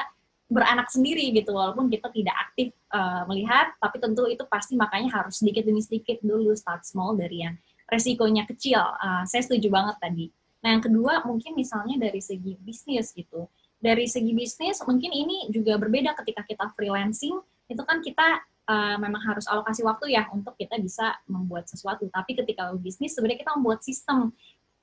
[0.50, 1.55] beranak sendiri gitu.
[1.55, 6.20] Walaupun kita tidak aktif uh, melihat tapi tentu itu pasti makanya harus sedikit demi sedikit
[6.20, 7.55] dulu start small dari yang
[7.88, 8.82] resikonya kecil.
[9.00, 10.26] Uh, saya setuju banget tadi.
[10.61, 13.48] Nah yang kedua mungkin misalnya dari segi bisnis gitu.
[13.78, 17.36] Dari segi bisnis mungkin ini juga berbeda ketika kita freelancing.
[17.68, 22.09] Itu kan kita uh, memang harus alokasi waktu ya untuk kita bisa membuat sesuatu.
[22.09, 24.32] Tapi ketika bisnis sebenarnya kita membuat sistem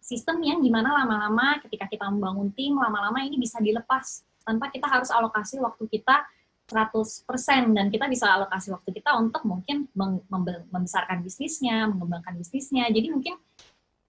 [0.01, 5.13] sistem yang gimana lama-lama ketika kita membangun tim lama-lama ini bisa dilepas tanpa kita harus
[5.13, 6.25] alokasi waktu kita
[6.71, 9.91] 100% dan kita bisa alokasi waktu kita untuk mungkin
[10.71, 12.87] membesarkan bisnisnya, mengembangkan bisnisnya.
[12.87, 13.35] Jadi mungkin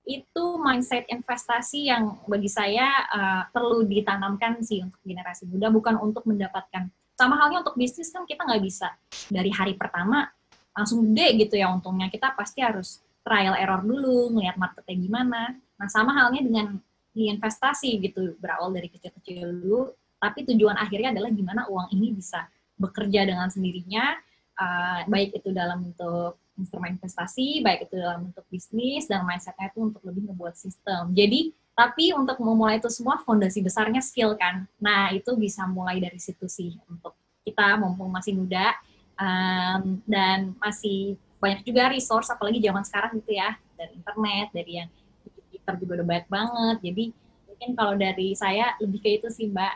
[0.07, 6.23] itu mindset investasi yang bagi saya uh, perlu ditanamkan sih untuk generasi muda, bukan untuk
[6.27, 6.87] mendapatkan.
[7.19, 8.95] Sama halnya untuk bisnis kan kita nggak bisa
[9.31, 10.27] dari hari pertama
[10.73, 12.11] langsung gede gitu ya untungnya.
[12.11, 15.41] Kita pasti harus trial error dulu, ngelihat marketnya gimana.
[15.83, 16.79] Nah sama halnya dengan
[17.11, 19.91] di investasi gitu, berawal dari kecil-kecil dulu,
[20.23, 22.47] tapi tujuan akhirnya adalah gimana uang ini bisa
[22.79, 24.15] bekerja dengan sendirinya,
[24.57, 29.83] uh, baik itu dalam bentuk instrumen investasi, baik itu dalam bentuk bisnis, dan mindsetnya itu
[29.83, 31.11] untuk lebih membuat sistem.
[31.11, 34.69] Jadi, tapi untuk memulai itu semua, fondasi besarnya skill kan.
[34.79, 38.73] Nah, itu bisa mulai dari situ sih untuk kita mumpung masih muda,
[39.19, 44.89] um, dan masih banyak juga resource, apalagi zaman sekarang gitu ya, dari internet, dari yang
[45.63, 46.77] Twitter juga udah banyak banget.
[46.83, 47.05] Jadi,
[47.47, 49.75] mungkin kalau dari saya lebih ke itu sih, Mbak.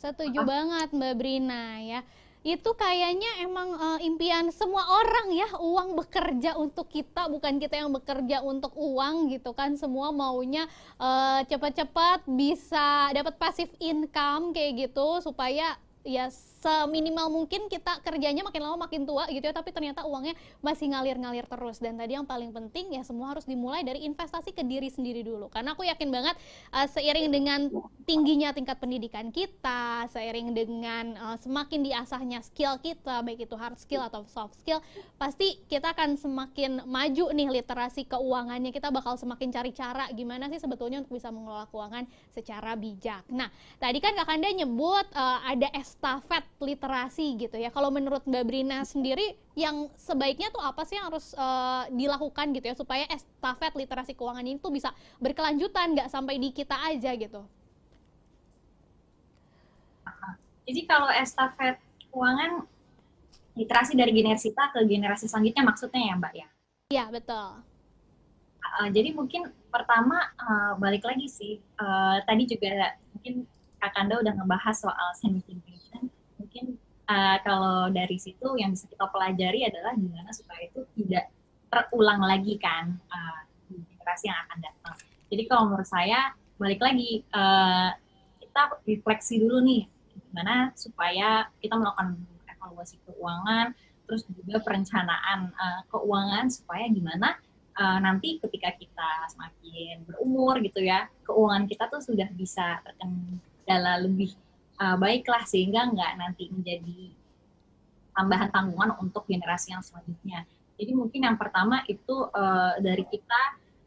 [0.00, 0.48] Setuju Apa?
[0.48, 2.00] banget Mbak Brina ya.
[2.46, 7.92] Itu kayaknya emang uh, impian semua orang ya, uang bekerja untuk kita, bukan kita yang
[7.92, 9.76] bekerja untuk uang gitu kan.
[9.76, 10.64] Semua maunya
[10.96, 15.76] uh, cepat-cepat bisa dapat passive income kayak gitu supaya
[16.06, 16.30] ya
[16.66, 21.46] seminimal mungkin kita kerjanya makin lama makin tua gitu ya tapi ternyata uangnya masih ngalir-ngalir
[21.46, 21.78] terus.
[21.78, 25.46] Dan tadi yang paling penting ya semua harus dimulai dari investasi ke diri sendiri dulu.
[25.46, 26.34] Karena aku yakin banget
[26.74, 27.70] uh, seiring dengan
[28.02, 34.02] tingginya tingkat pendidikan kita seiring dengan uh, semakin diasahnya skill kita baik itu hard skill
[34.02, 34.82] atau soft skill
[35.14, 38.74] pasti kita akan semakin maju nih literasi keuangannya.
[38.74, 43.22] Kita bakal semakin cari cara gimana sih sebetulnya untuk bisa mengelola keuangan secara bijak.
[43.30, 43.46] Nah
[43.78, 47.68] tadi kan Kak Kanda nyebut uh, ada estafet literasi gitu ya.
[47.68, 52.66] Kalau menurut Mbak Brina sendiri yang sebaiknya tuh apa sih yang harus uh, dilakukan gitu
[52.72, 57.44] ya supaya estafet literasi keuangan ini tuh bisa berkelanjutan nggak sampai di kita aja gitu.
[60.66, 61.78] Jadi kalau estafet
[62.10, 62.66] keuangan
[63.56, 66.46] literasi dari generasi kita ke generasi selanjutnya maksudnya ya Mbak ya?
[66.92, 67.48] Iya betul.
[68.66, 73.46] Uh, jadi mungkin pertama uh, balik lagi sih uh, tadi juga mungkin
[73.76, 75.40] Kak Kanda udah ngebahas soal semi
[77.10, 81.30] uh, kalau dari situ yang bisa kita pelajari adalah gimana supaya itu tidak
[81.66, 84.96] terulang lagi kan uh, di generasi yang akan datang.
[85.26, 87.90] Jadi kalau menurut saya balik lagi uh,
[88.38, 89.84] kita refleksi dulu nih
[90.30, 93.74] gimana supaya kita melakukan evaluasi keuangan,
[94.06, 97.36] terus juga perencanaan uh, keuangan supaya gimana
[97.76, 104.32] uh, nanti ketika kita semakin berumur gitu ya, keuangan kita tuh sudah bisa terkendala lebih
[104.80, 107.12] uh, baiklah sehingga nggak nanti menjadi
[108.16, 110.48] tambahan tanggungan untuk generasi yang selanjutnya.
[110.76, 113.40] Jadi mungkin yang pertama itu uh, dari kita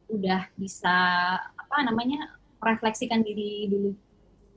[0.09, 0.95] udah bisa
[1.37, 3.93] apa namanya refleksikan diri dulu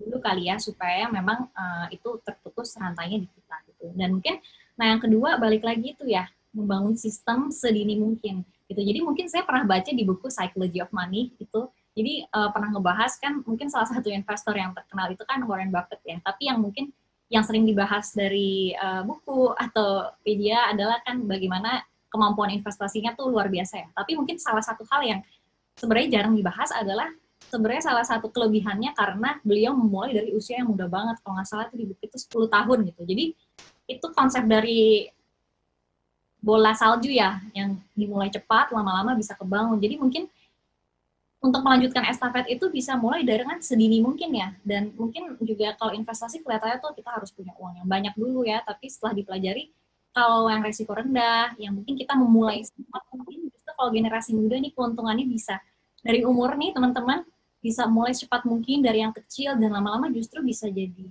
[0.03, 3.93] dulu kali ya supaya memang uh, itu terputus rantainya di kita gitu.
[3.97, 4.41] Dan mungkin
[4.77, 8.81] nah yang kedua balik lagi itu ya membangun sistem sedini mungkin gitu.
[8.81, 13.13] Jadi mungkin saya pernah baca di buku Psychology of Money itu jadi uh, pernah ngebahas
[13.21, 16.17] kan mungkin salah satu investor yang terkenal itu kan Warren Buffett ya.
[16.25, 16.89] Tapi yang mungkin
[17.29, 23.53] yang sering dibahas dari uh, buku atau media adalah kan bagaimana kemampuan investasinya tuh luar
[23.53, 23.89] biasa ya.
[23.93, 25.21] Tapi mungkin salah satu hal yang
[25.77, 27.09] sebenarnya jarang dibahas adalah
[27.49, 31.21] sebenarnya salah satu kelebihannya karena beliau memulai dari usia yang muda banget.
[31.21, 33.01] Kalau nggak salah di buku itu 10 tahun gitu.
[33.05, 33.25] Jadi
[33.89, 35.13] itu konsep dari
[36.43, 39.77] bola salju ya yang dimulai cepat lama-lama bisa kebangun.
[39.77, 40.25] Jadi mungkin
[41.43, 44.55] untuk melanjutkan estafet itu bisa mulai dari kan sedini mungkin ya.
[44.63, 48.63] Dan mungkin juga kalau investasi kelihatannya tuh kita harus punya uang yang banyak dulu ya.
[48.63, 49.75] Tapi setelah dipelajari
[50.15, 54.71] kalau yang resiko rendah yang mungkin kita memulai sempat mungkin justru kalau generasi muda nih
[54.71, 55.59] keuntungannya bisa.
[55.99, 57.27] Dari umur nih teman-teman
[57.59, 61.11] bisa mulai cepat mungkin dari yang kecil dan lama-lama justru bisa jadi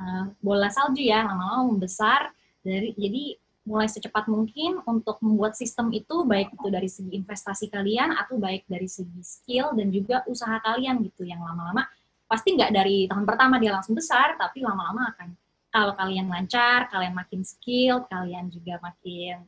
[0.00, 1.20] uh, bola salju ya.
[1.20, 2.32] Lama-lama membesar
[2.64, 3.36] dari jadi
[3.66, 8.64] mulai secepat mungkin untuk membuat sistem itu baik itu dari segi investasi kalian atau baik
[8.70, 11.26] dari segi skill dan juga usaha kalian gitu.
[11.26, 11.82] Yang lama-lama
[12.26, 15.28] pasti nggak dari tahun pertama dia langsung besar tapi lama-lama akan
[15.70, 19.46] kalau kalian lancar kalian makin skill kalian juga makin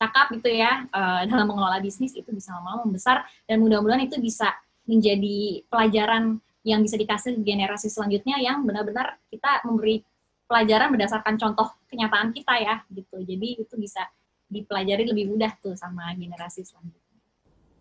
[0.00, 4.56] cakap gitu ya uh, dalam mengelola bisnis itu bisa lama-lama membesar dan mudah-mudahan itu bisa
[4.88, 10.00] menjadi pelajaran yang bisa dikasih generasi selanjutnya yang benar-benar kita memberi
[10.44, 13.16] pelajaran berdasarkan contoh kenyataan kita ya gitu.
[13.24, 14.04] Jadi itu bisa
[14.48, 17.02] dipelajari lebih mudah tuh sama generasi selanjutnya.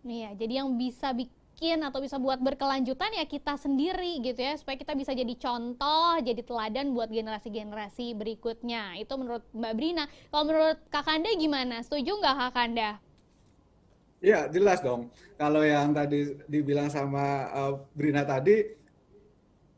[0.03, 4.75] Iya, jadi yang bisa bikin atau bisa buat berkelanjutan ya kita sendiri gitu ya supaya
[4.75, 8.99] kita bisa jadi contoh, jadi teladan buat generasi-generasi berikutnya.
[8.99, 10.03] Itu menurut Mbak Brina.
[10.27, 11.79] Kalau menurut Kakanda gimana?
[11.83, 12.99] Setuju nggak Kakanda?
[14.23, 15.11] Iya, jelas dong.
[15.35, 18.63] Kalau yang tadi dibilang sama uh, Brina tadi,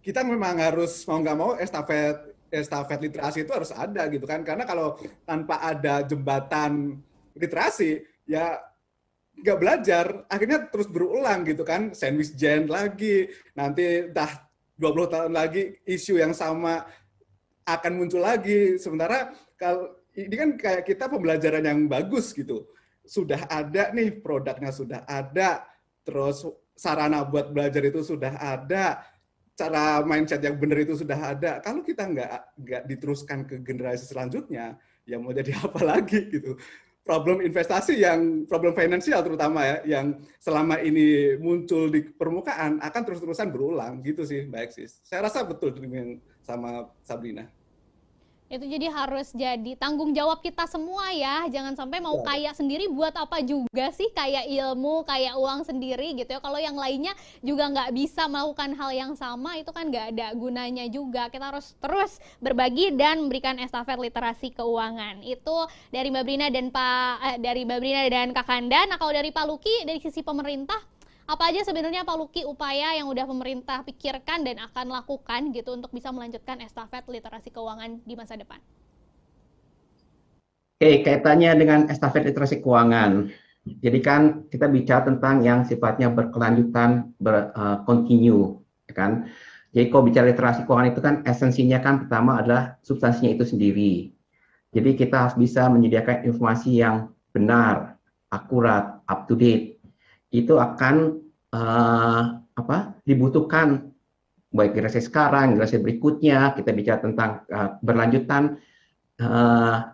[0.06, 4.42] kita memang harus mau nggak mau estafet estafet literasi itu harus ada gitu kan.
[4.42, 7.00] Karena kalau tanpa ada jembatan
[7.36, 8.60] literasi ya
[9.36, 10.06] nggak belajar.
[10.32, 11.92] Akhirnya terus berulang gitu kan.
[11.92, 13.30] Sandwich gen lagi.
[13.58, 14.32] Nanti dah
[14.76, 16.84] 20 tahun lagi isu yang sama
[17.66, 18.78] akan muncul lagi.
[18.78, 22.68] Sementara kalau ini kan kayak kita pembelajaran yang bagus gitu.
[23.06, 25.68] Sudah ada nih produknya sudah ada.
[26.06, 29.02] Terus sarana buat belajar itu sudah ada
[29.56, 31.64] cara mindset yang benar itu sudah ada.
[31.64, 34.76] Kalau kita nggak nggak diteruskan ke generasi selanjutnya,
[35.08, 36.60] ya mau jadi apa lagi gitu.
[37.06, 43.54] Problem investasi yang problem finansial terutama ya, yang selama ini muncul di permukaan akan terus-terusan
[43.54, 45.06] berulang gitu sih, Mbak Eksis.
[45.06, 47.46] Saya rasa betul dengan sama Sabrina
[48.46, 51.50] itu jadi harus jadi tanggung jawab kita semua ya.
[51.50, 54.14] Jangan sampai mau kaya sendiri buat apa juga sih?
[54.14, 56.40] Kayak ilmu kayak uang sendiri gitu ya.
[56.40, 60.86] Kalau yang lainnya juga nggak bisa melakukan hal yang sama itu kan nggak ada gunanya
[60.94, 61.34] juga.
[61.34, 65.26] Kita harus terus berbagi dan memberikan estafet literasi keuangan.
[65.26, 68.86] Itu dari Mbak Brina dan Pak eh, dari Mbak Brina dan Kak Kanda.
[68.86, 70.95] Nah kalau dari Pak Luki dari sisi pemerintah
[71.26, 75.90] apa aja sebenarnya Pak Luki upaya yang udah pemerintah pikirkan dan akan lakukan gitu untuk
[75.90, 78.62] bisa melanjutkan estafet literasi keuangan di masa depan?
[80.78, 83.34] Oke, kaitannya dengan estafet literasi keuangan.
[83.66, 89.12] Jadi kan kita bicara tentang yang sifatnya berkelanjutan, berkontinu, uh, ya kan?
[89.74, 94.14] Jadi kalau bicara literasi keuangan itu kan esensinya kan pertama adalah substansinya itu sendiri.
[94.78, 97.98] Jadi kita harus bisa menyediakan informasi yang benar,
[98.30, 99.75] akurat, up to date
[100.44, 101.22] itu akan
[101.56, 102.24] uh,
[102.56, 102.78] apa
[103.08, 103.96] dibutuhkan
[104.56, 106.56] baik generasi sekarang, generasi berikutnya.
[106.56, 108.58] Kita bicara tentang uh, berlanjutan
[109.20, 109.92] uh,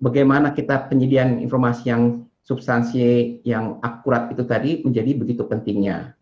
[0.00, 6.14] bagaimana kita penyediaan informasi yang substansi yang akurat itu tadi menjadi begitu pentingnya.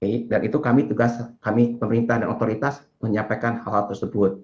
[0.00, 0.26] Okay?
[0.26, 4.42] Dan itu kami tugas kami pemerintah dan otoritas menyampaikan hal-hal tersebut.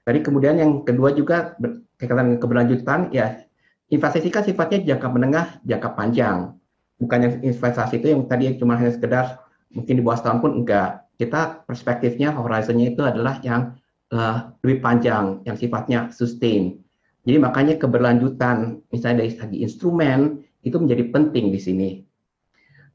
[0.00, 3.44] Tadi kemudian yang kedua juga berkaitan keberlanjutan ya
[3.92, 6.59] investasi kan sifatnya jangka menengah, jangka panjang
[7.00, 9.40] bukan yang investasi itu yang tadi cuma hanya sekedar
[9.72, 11.08] mungkin di bawah setahun pun enggak.
[11.16, 13.76] Kita perspektifnya horizonnya itu adalah yang
[14.12, 16.80] uh, lebih panjang, yang sifatnya sustain.
[17.24, 21.90] Jadi makanya keberlanjutan misalnya dari segi instrumen itu menjadi penting di sini.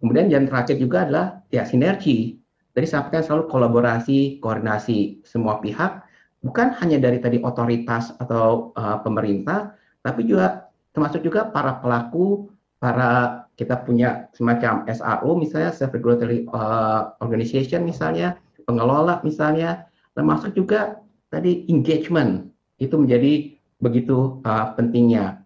[0.02, 2.38] Kemudian yang terakhir juga adalah ya sinergi.
[2.76, 6.04] Tadi sampaikan selalu kolaborasi, koordinasi semua pihak,
[6.44, 13.45] bukan hanya dari tadi otoritas atau uh, pemerintah, tapi juga termasuk juga para pelaku, para
[13.56, 18.36] kita punya semacam SRO misalnya self regulatory uh, organization misalnya
[18.68, 21.00] pengelola misalnya termasuk juga
[21.32, 25.44] tadi engagement itu menjadi begitu uh, pentingnya.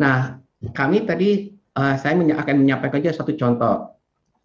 [0.00, 0.40] Nah
[0.72, 3.92] kami tadi uh, saya akan menyampaikan aja satu contoh.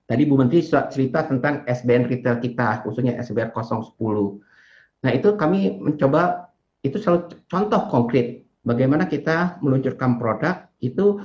[0.08, 3.96] Tadi Bu Menteri cerita tentang SBN retail kita khususnya SBN 010.
[5.08, 6.52] Nah itu kami mencoba
[6.84, 11.22] itu selalu contoh konkret bagaimana kita meluncurkan produk itu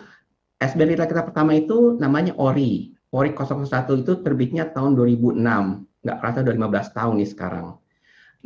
[0.56, 2.96] SBN Retail kita pertama itu namanya ORI.
[3.12, 5.40] ORI 01 itu terbitnya tahun 2006.
[6.04, 7.66] Nggak kerasa udah 15 tahun nih sekarang.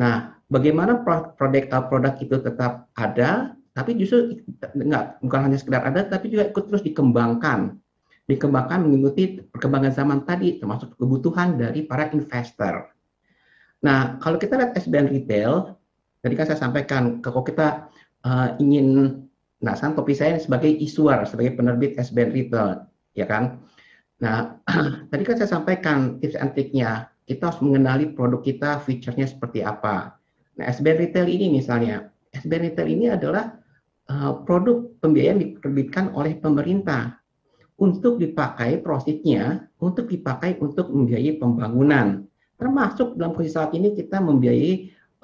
[0.00, 0.14] Nah,
[0.50, 4.42] bagaimana produk uh, produk itu tetap ada, tapi justru
[4.74, 7.78] nggak bukan hanya sekedar ada, tapi juga ikut terus dikembangkan.
[8.26, 12.90] Dikembangkan mengikuti perkembangan zaman tadi, termasuk kebutuhan dari para investor.
[13.80, 15.74] Nah, kalau kita lihat SBN Retail,
[16.20, 17.90] tadi kan saya sampaikan, kalau kita
[18.24, 19.18] uh, ingin
[19.60, 23.60] Nah, sekarang topik saya sebagai issuer, sebagai penerbit SBN Retail, ya kan?
[24.24, 24.56] Nah,
[25.12, 27.12] tadi kan saya sampaikan tips and triknya.
[27.28, 30.16] Kita harus mengenali produk kita, fiturnya seperti apa.
[30.56, 33.60] Nah, SBN Retail ini misalnya, SBN Retail ini adalah
[34.08, 37.20] uh, produk pembiayaan diterbitkan oleh pemerintah
[37.80, 42.28] untuk dipakai prosesnya, untuk dipakai untuk membiayai pembangunan.
[42.60, 44.72] Termasuk dalam kondisi saat ini kita membiayai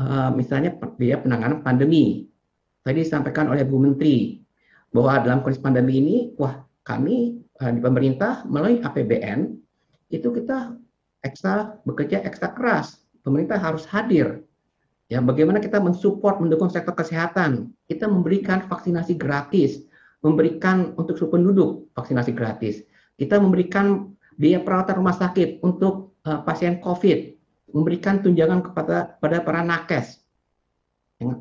[0.00, 2.24] uh, misalnya biaya penanganan pandemi,
[2.86, 4.38] tadi disampaikan oleh Bu Menteri,
[4.94, 9.58] bahwa dalam kondisi pandemi ini, wah kami uh, di pemerintah melalui APBN
[10.14, 10.78] itu kita
[11.26, 13.02] ekstra bekerja ekstra keras.
[13.26, 14.46] Pemerintah harus hadir.
[15.10, 17.74] Ya, bagaimana kita mensupport mendukung sektor kesehatan?
[17.90, 19.82] Kita memberikan vaksinasi gratis,
[20.22, 22.86] memberikan untuk seluruh penduduk vaksinasi gratis.
[23.18, 27.18] Kita memberikan biaya perawatan rumah sakit untuk uh, pasien COVID,
[27.74, 30.25] memberikan tunjangan kepada pada para nakes.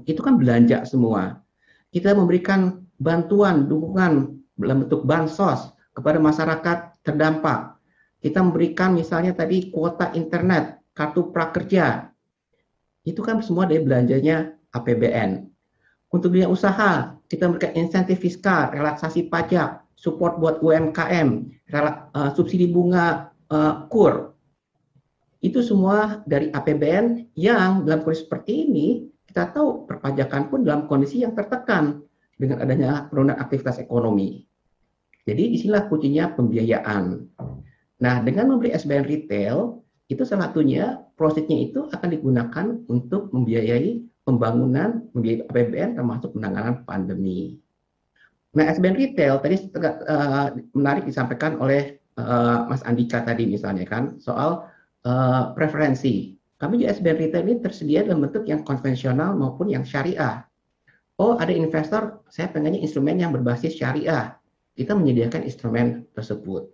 [0.07, 1.43] Itu kan belanja semua.
[1.91, 7.76] Kita memberikan bantuan, dukungan dalam bentuk bansos kepada masyarakat terdampak.
[8.23, 12.09] Kita memberikan misalnya tadi kuota internet, kartu prakerja.
[13.05, 15.45] Itu kan semua dari belanjanya APBN.
[16.09, 23.36] Untuk dunia usaha, kita memberikan insentif fiskal, relaksasi pajak, support buat UMKM, uh, subsidi bunga
[23.51, 24.34] uh, kur.
[25.43, 28.88] Itu semua dari APBN yang dalam kondisi seperti ini,
[29.36, 31.99] kita tahu perpajakan pun dalam kondisi yang tertekan
[32.39, 34.47] dengan adanya penurunan aktivitas ekonomi.
[35.27, 37.19] Jadi di sinilah kuncinya pembiayaan.
[37.99, 45.03] Nah, dengan membeli SBN retail, itu salah satunya prosesnya itu akan digunakan untuk membiayai pembangunan,
[45.11, 47.59] membiayai APBN termasuk penanganan pandemi.
[48.55, 54.71] Nah, SBN retail tadi uh, menarik disampaikan oleh uh, Mas Andika tadi misalnya kan soal
[55.03, 56.34] uh, preferensi.
[56.56, 60.45] Kami di SBN retail ini tersedia dalam bentuk yang konvensional maupun yang syariah
[61.20, 64.36] oh ada investor, saya pengennya instrumen yang berbasis syariah.
[64.76, 66.68] Kita menyediakan instrumen tersebut.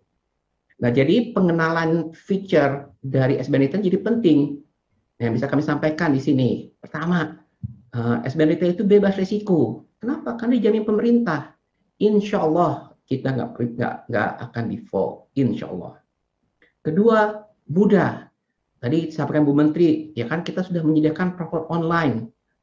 [0.82, 4.40] Nah, jadi pengenalan feature dari SBN Retail jadi penting.
[5.22, 6.50] Yang bisa kami sampaikan di sini.
[6.82, 7.38] Pertama,
[7.94, 9.86] eh, SBN Retail itu bebas risiko.
[10.02, 10.34] Kenapa?
[10.34, 11.54] Karena dijamin pemerintah.
[12.02, 15.30] Insya Allah kita nggak nggak akan default.
[15.38, 16.02] Insya Allah.
[16.82, 18.31] Kedua, mudah.
[18.82, 22.16] Tadi disampaikan Bu Menteri, ya kan kita sudah menyediakan platform online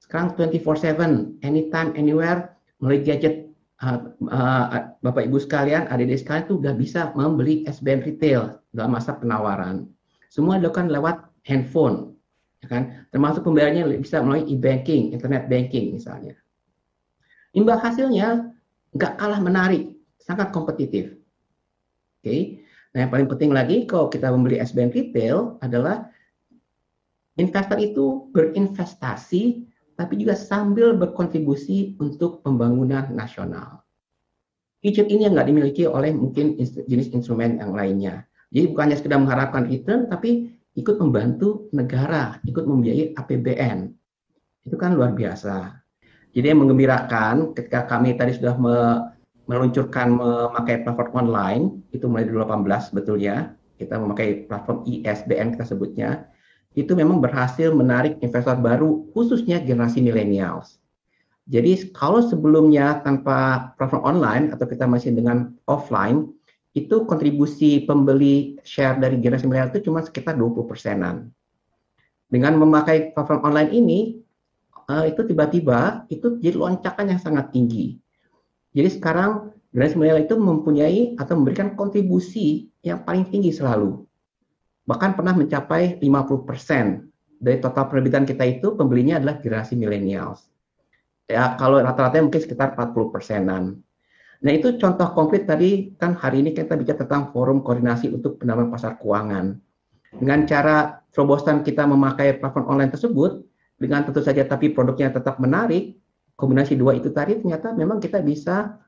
[0.03, 3.53] sekarang 24/7, anytime, anywhere, melalui gadget
[3.83, 9.19] uh, uh, Bapak Ibu sekalian, adik-adik sekalian itu sudah bisa membeli SBN retail dalam masa
[9.19, 9.91] penawaran.
[10.33, 12.17] Semua dilakukan lewat handphone,
[12.65, 12.83] ya kan?
[13.13, 16.35] Termasuk pembayarannya bisa melalui e-banking, internet banking misalnya.
[17.53, 18.49] Imbal hasilnya
[18.97, 21.15] nggak kalah menarik, sangat kompetitif.
[22.19, 22.41] Oke, okay?
[22.97, 26.09] Nah yang paling penting lagi kalau kita membeli SBN retail adalah
[27.39, 29.69] investor itu berinvestasi
[29.99, 33.83] tapi juga sambil berkontribusi untuk pembangunan nasional.
[34.79, 38.23] Feature ini yang nggak dimiliki oleh mungkin jenis instrumen yang lainnya.
[38.55, 43.91] Jadi bukannya sekedar mengharapkan return, tapi ikut membantu negara, ikut membiayai APBN.
[44.71, 45.83] Itu kan luar biasa.
[46.31, 48.55] Jadi yang mengembirakan ketika kami tadi sudah
[49.49, 51.65] meluncurkan memakai platform online,
[51.97, 56.29] itu mulai 2018 betulnya, kita memakai platform ISBN kita sebutnya,
[56.77, 60.79] itu memang berhasil menarik investor baru khususnya generasi millennials.
[61.49, 66.29] Jadi kalau sebelumnya tanpa platform online atau kita masih dengan offline,
[66.77, 71.33] itu kontribusi pembeli share dari generasi milenial itu cuma sekitar 20 persenan.
[72.29, 73.99] Dengan memakai platform online ini,
[74.93, 77.97] uh, itu tiba-tiba itu jadi loncakan yang sangat tinggi.
[78.79, 84.07] Jadi sekarang generasi milenial itu mempunyai atau memberikan kontribusi yang paling tinggi selalu
[84.89, 87.05] bahkan pernah mencapai 50%
[87.37, 90.49] dari total penerbitan kita itu pembelinya adalah generasi millennials.
[91.29, 93.85] Ya, kalau rata-rata mungkin sekitar 40 persenan.
[94.41, 98.73] Nah, itu contoh konkret tadi kan hari ini kita bicara tentang forum koordinasi untuk penanaman
[98.73, 99.61] pasar keuangan.
[100.09, 103.45] Dengan cara terobosan kita memakai platform online tersebut,
[103.77, 106.01] dengan tentu saja tapi produknya tetap menarik,
[106.39, 108.79] kombinasi dua itu tadi ternyata memang kita bisa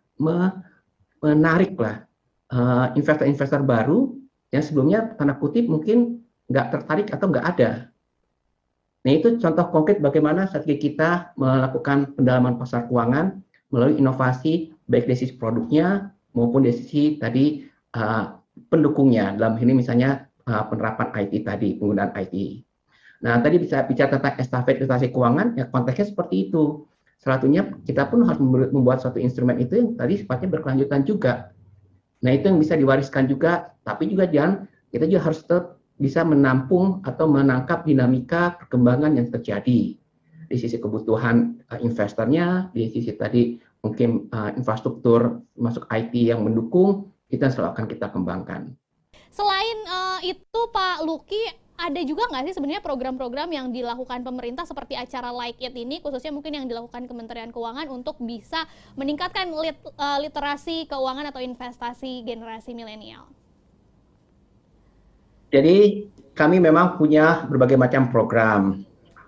[1.20, 2.06] menarik lah
[2.54, 4.14] eh, investor-investor baru
[4.54, 7.70] yang sebelumnya tanda kutip mungkin nggak tertarik atau nggak ada.
[9.00, 13.40] Nah itu contoh konkret bagaimana strategi kita melakukan pendalaman pasar keuangan
[13.72, 17.64] melalui inovasi baik dari sisi produknya maupun dari sisi tadi
[17.96, 18.36] uh,
[18.68, 22.34] pendukungnya dalam ini misalnya uh, penerapan IT tadi penggunaan IT.
[23.24, 26.84] Nah tadi bisa bicara tentang estafet investasi keuangan ya konteksnya seperti itu.
[27.20, 28.40] Salah satunya kita pun harus
[28.72, 31.52] membuat suatu instrumen itu yang tadi sifatnya berkelanjutan juga
[32.20, 37.04] Nah itu yang bisa diwariskan juga, tapi juga jangan kita juga harus tetap bisa menampung
[37.04, 39.96] atau menangkap dinamika perkembangan yang terjadi
[40.50, 47.12] di sisi kebutuhan uh, investornya, di sisi tadi mungkin uh, infrastruktur masuk IT yang mendukung,
[47.30, 48.62] kita selalu akan kita kembangkan.
[49.30, 51.40] Selain uh, itu Pak Luki,
[51.80, 56.28] ada juga nggak sih sebenarnya program-program yang dilakukan pemerintah seperti acara Like It ini khususnya
[56.28, 58.68] mungkin yang dilakukan Kementerian Keuangan untuk bisa
[59.00, 63.24] meningkatkan lit, uh, literasi keuangan atau investasi generasi milenial?
[65.50, 66.06] Jadi
[66.36, 68.84] kami memang punya berbagai macam program.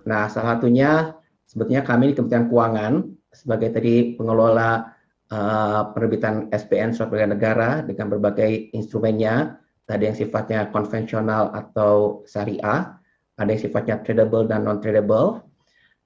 [0.07, 1.17] Nah, salah satunya
[1.49, 2.93] sebetulnya kami di Kementerian Keuangan
[3.33, 4.93] sebagai tadi pengelola
[5.33, 12.95] uh, penerbitan SPN surat berharga negara dengan berbagai instrumennya, tadi yang sifatnya konvensional atau syariah,
[13.37, 15.43] ada yang sifatnya tradable dan non tradable.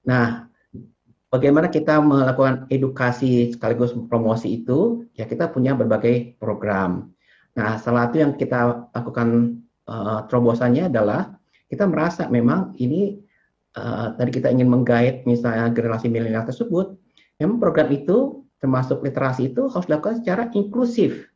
[0.07, 0.47] Nah,
[1.29, 5.05] bagaimana kita melakukan edukasi sekaligus promosi itu?
[5.19, 7.13] Ya kita punya berbagai program.
[7.57, 13.19] Nah, salah satu yang kita lakukan uh, terobosannya adalah kita merasa memang ini
[13.75, 16.95] uh, tadi kita ingin menggait misalnya generasi milenial tersebut,
[17.41, 21.29] memang program itu termasuk literasi itu harus dilakukan secara inklusif.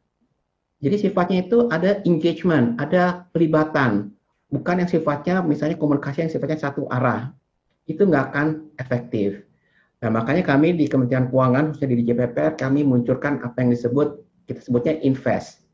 [0.80, 4.16] Jadi sifatnya itu ada engagement, ada pelibatan,
[4.48, 7.36] bukan yang sifatnya misalnya komunikasi yang sifatnya satu arah.
[7.84, 8.46] Itu nggak akan
[8.80, 9.44] efektif.
[10.00, 14.60] Nah makanya kami di Kementerian Keuangan, khususnya di DJPPR, kami munculkan apa yang disebut, kita
[14.64, 15.68] sebutnya invest.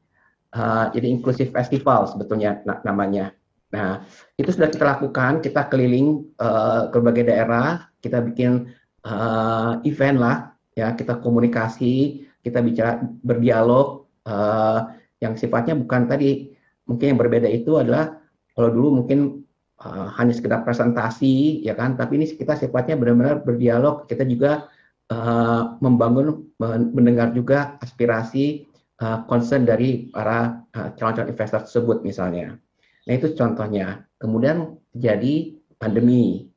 [0.51, 3.31] Uh, jadi inclusive festival sebetulnya namanya.
[3.75, 4.07] Nah,
[4.39, 8.73] itu sudah kita lakukan, kita keliling uh, ke berbagai daerah, kita bikin
[9.05, 10.37] uh, event lah,
[10.73, 16.53] ya kita komunikasi, kita bicara berdialog uh, yang sifatnya bukan tadi
[16.85, 18.21] mungkin yang berbeda itu adalah
[18.53, 19.47] kalau dulu mungkin
[19.81, 24.69] uh, hanya sekedar presentasi ya kan, tapi ini kita sifatnya benar-benar berdialog, kita juga
[25.13, 26.51] uh, membangun
[26.93, 28.67] mendengar juga aspirasi
[29.01, 32.59] uh, concern dari para calon-calon uh, investor tersebut misalnya.
[33.07, 34.05] Nah itu contohnya.
[34.17, 36.49] Kemudian jadi pandemi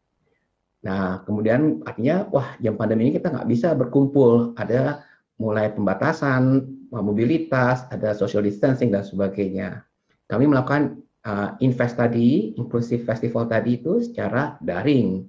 [0.80, 4.56] Nah, kemudian artinya, wah, jam pandemi ini kita nggak bisa berkumpul.
[4.56, 5.04] Ada
[5.40, 9.86] mulai pembatasan mobilitas, ada social distancing dan sebagainya.
[10.26, 15.26] Kami melakukan uh, invest tadi, inclusive festival tadi itu secara daring.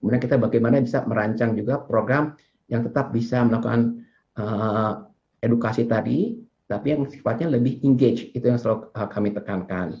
[0.00, 2.34] Kemudian kita bagaimana bisa merancang juga program
[2.66, 4.02] yang tetap bisa melakukan
[4.40, 5.06] uh,
[5.44, 8.32] edukasi tadi, tapi yang sifatnya lebih engage.
[8.32, 10.00] Itu yang selalu uh, kami tekankan.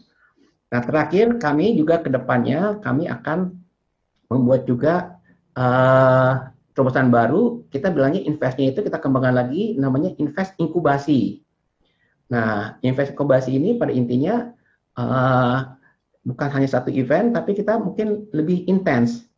[0.72, 3.52] Nah, terakhir kami juga ke depannya kami akan
[4.32, 5.20] membuat juga
[5.52, 11.44] uh, terobosan baru, kita bilangnya investnya itu kita kembangkan lagi namanya invest inkubasi.
[12.32, 14.50] Nah, invest inkubasi ini pada intinya
[14.96, 15.76] uh,
[16.24, 19.28] bukan hanya satu event, tapi kita mungkin lebih intens.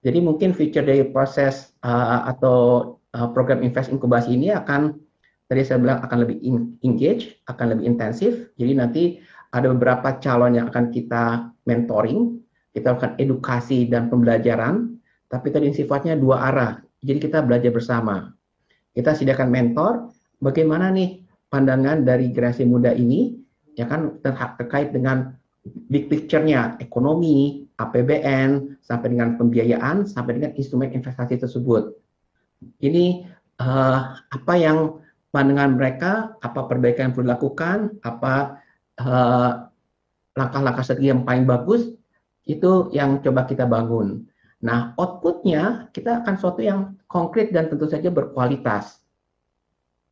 [0.00, 4.96] Jadi mungkin feature dari proses uh, atau uh, program invest inkubasi ini akan
[5.48, 6.38] tadi saya bilang akan lebih
[6.86, 8.52] engage, akan lebih intensif.
[8.56, 9.02] Jadi nanti
[9.52, 12.38] ada beberapa calon yang akan kita mentoring
[12.78, 14.97] kita lakukan edukasi dan pembelajaran,
[15.28, 16.72] tapi tadi sifatnya dua arah.
[17.04, 18.32] Jadi kita belajar bersama.
[18.96, 20.10] Kita sediakan mentor,
[20.42, 21.22] bagaimana nih
[21.52, 23.38] pandangan dari generasi muda ini,
[23.78, 25.38] ya kan terkait dengan
[25.86, 31.94] big picture-nya, ekonomi, APBN, sampai dengan pembiayaan, sampai dengan instrumen investasi tersebut.
[32.82, 33.22] Ini
[33.62, 34.98] uh, apa yang
[35.30, 38.58] pandangan mereka, apa perbaikan yang perlu dilakukan, apa
[38.98, 39.50] uh,
[40.34, 41.94] langkah-langkah strategi yang paling bagus
[42.48, 44.24] itu yang coba kita bangun.
[44.58, 48.98] Nah, outputnya kita akan suatu yang konkret dan tentu saja berkualitas.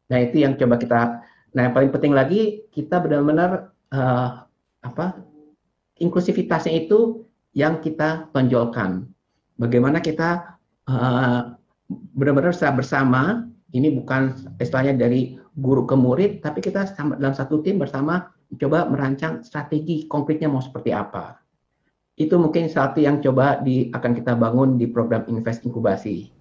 [0.07, 1.01] Nah, itu yang coba kita.
[1.51, 4.47] Nah, yang paling penting lagi kita benar-benar uh,
[4.87, 5.19] apa
[5.99, 7.27] inklusivitasnya itu
[7.59, 9.11] yang kita tonjolkan.
[9.59, 11.57] Bagaimana kita uh,
[12.15, 13.23] benar-benar secara bersama.
[13.67, 18.31] Ini bukan istilahnya dari guru ke murid, tapi kita dalam satu tim bersama
[18.63, 21.46] coba merancang strategi konkretnya mau seperti apa
[22.17, 26.33] itu mungkin satu yang coba di, akan kita bangun di program Invest Inkubasi.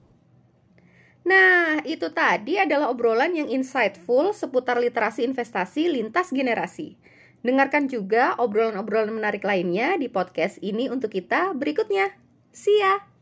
[1.28, 6.96] Nah, itu tadi adalah obrolan yang insightful seputar literasi investasi lintas generasi.
[7.44, 12.10] Dengarkan juga obrolan-obrolan menarik lainnya di podcast ini untuk kita berikutnya.
[12.56, 13.15] See ya!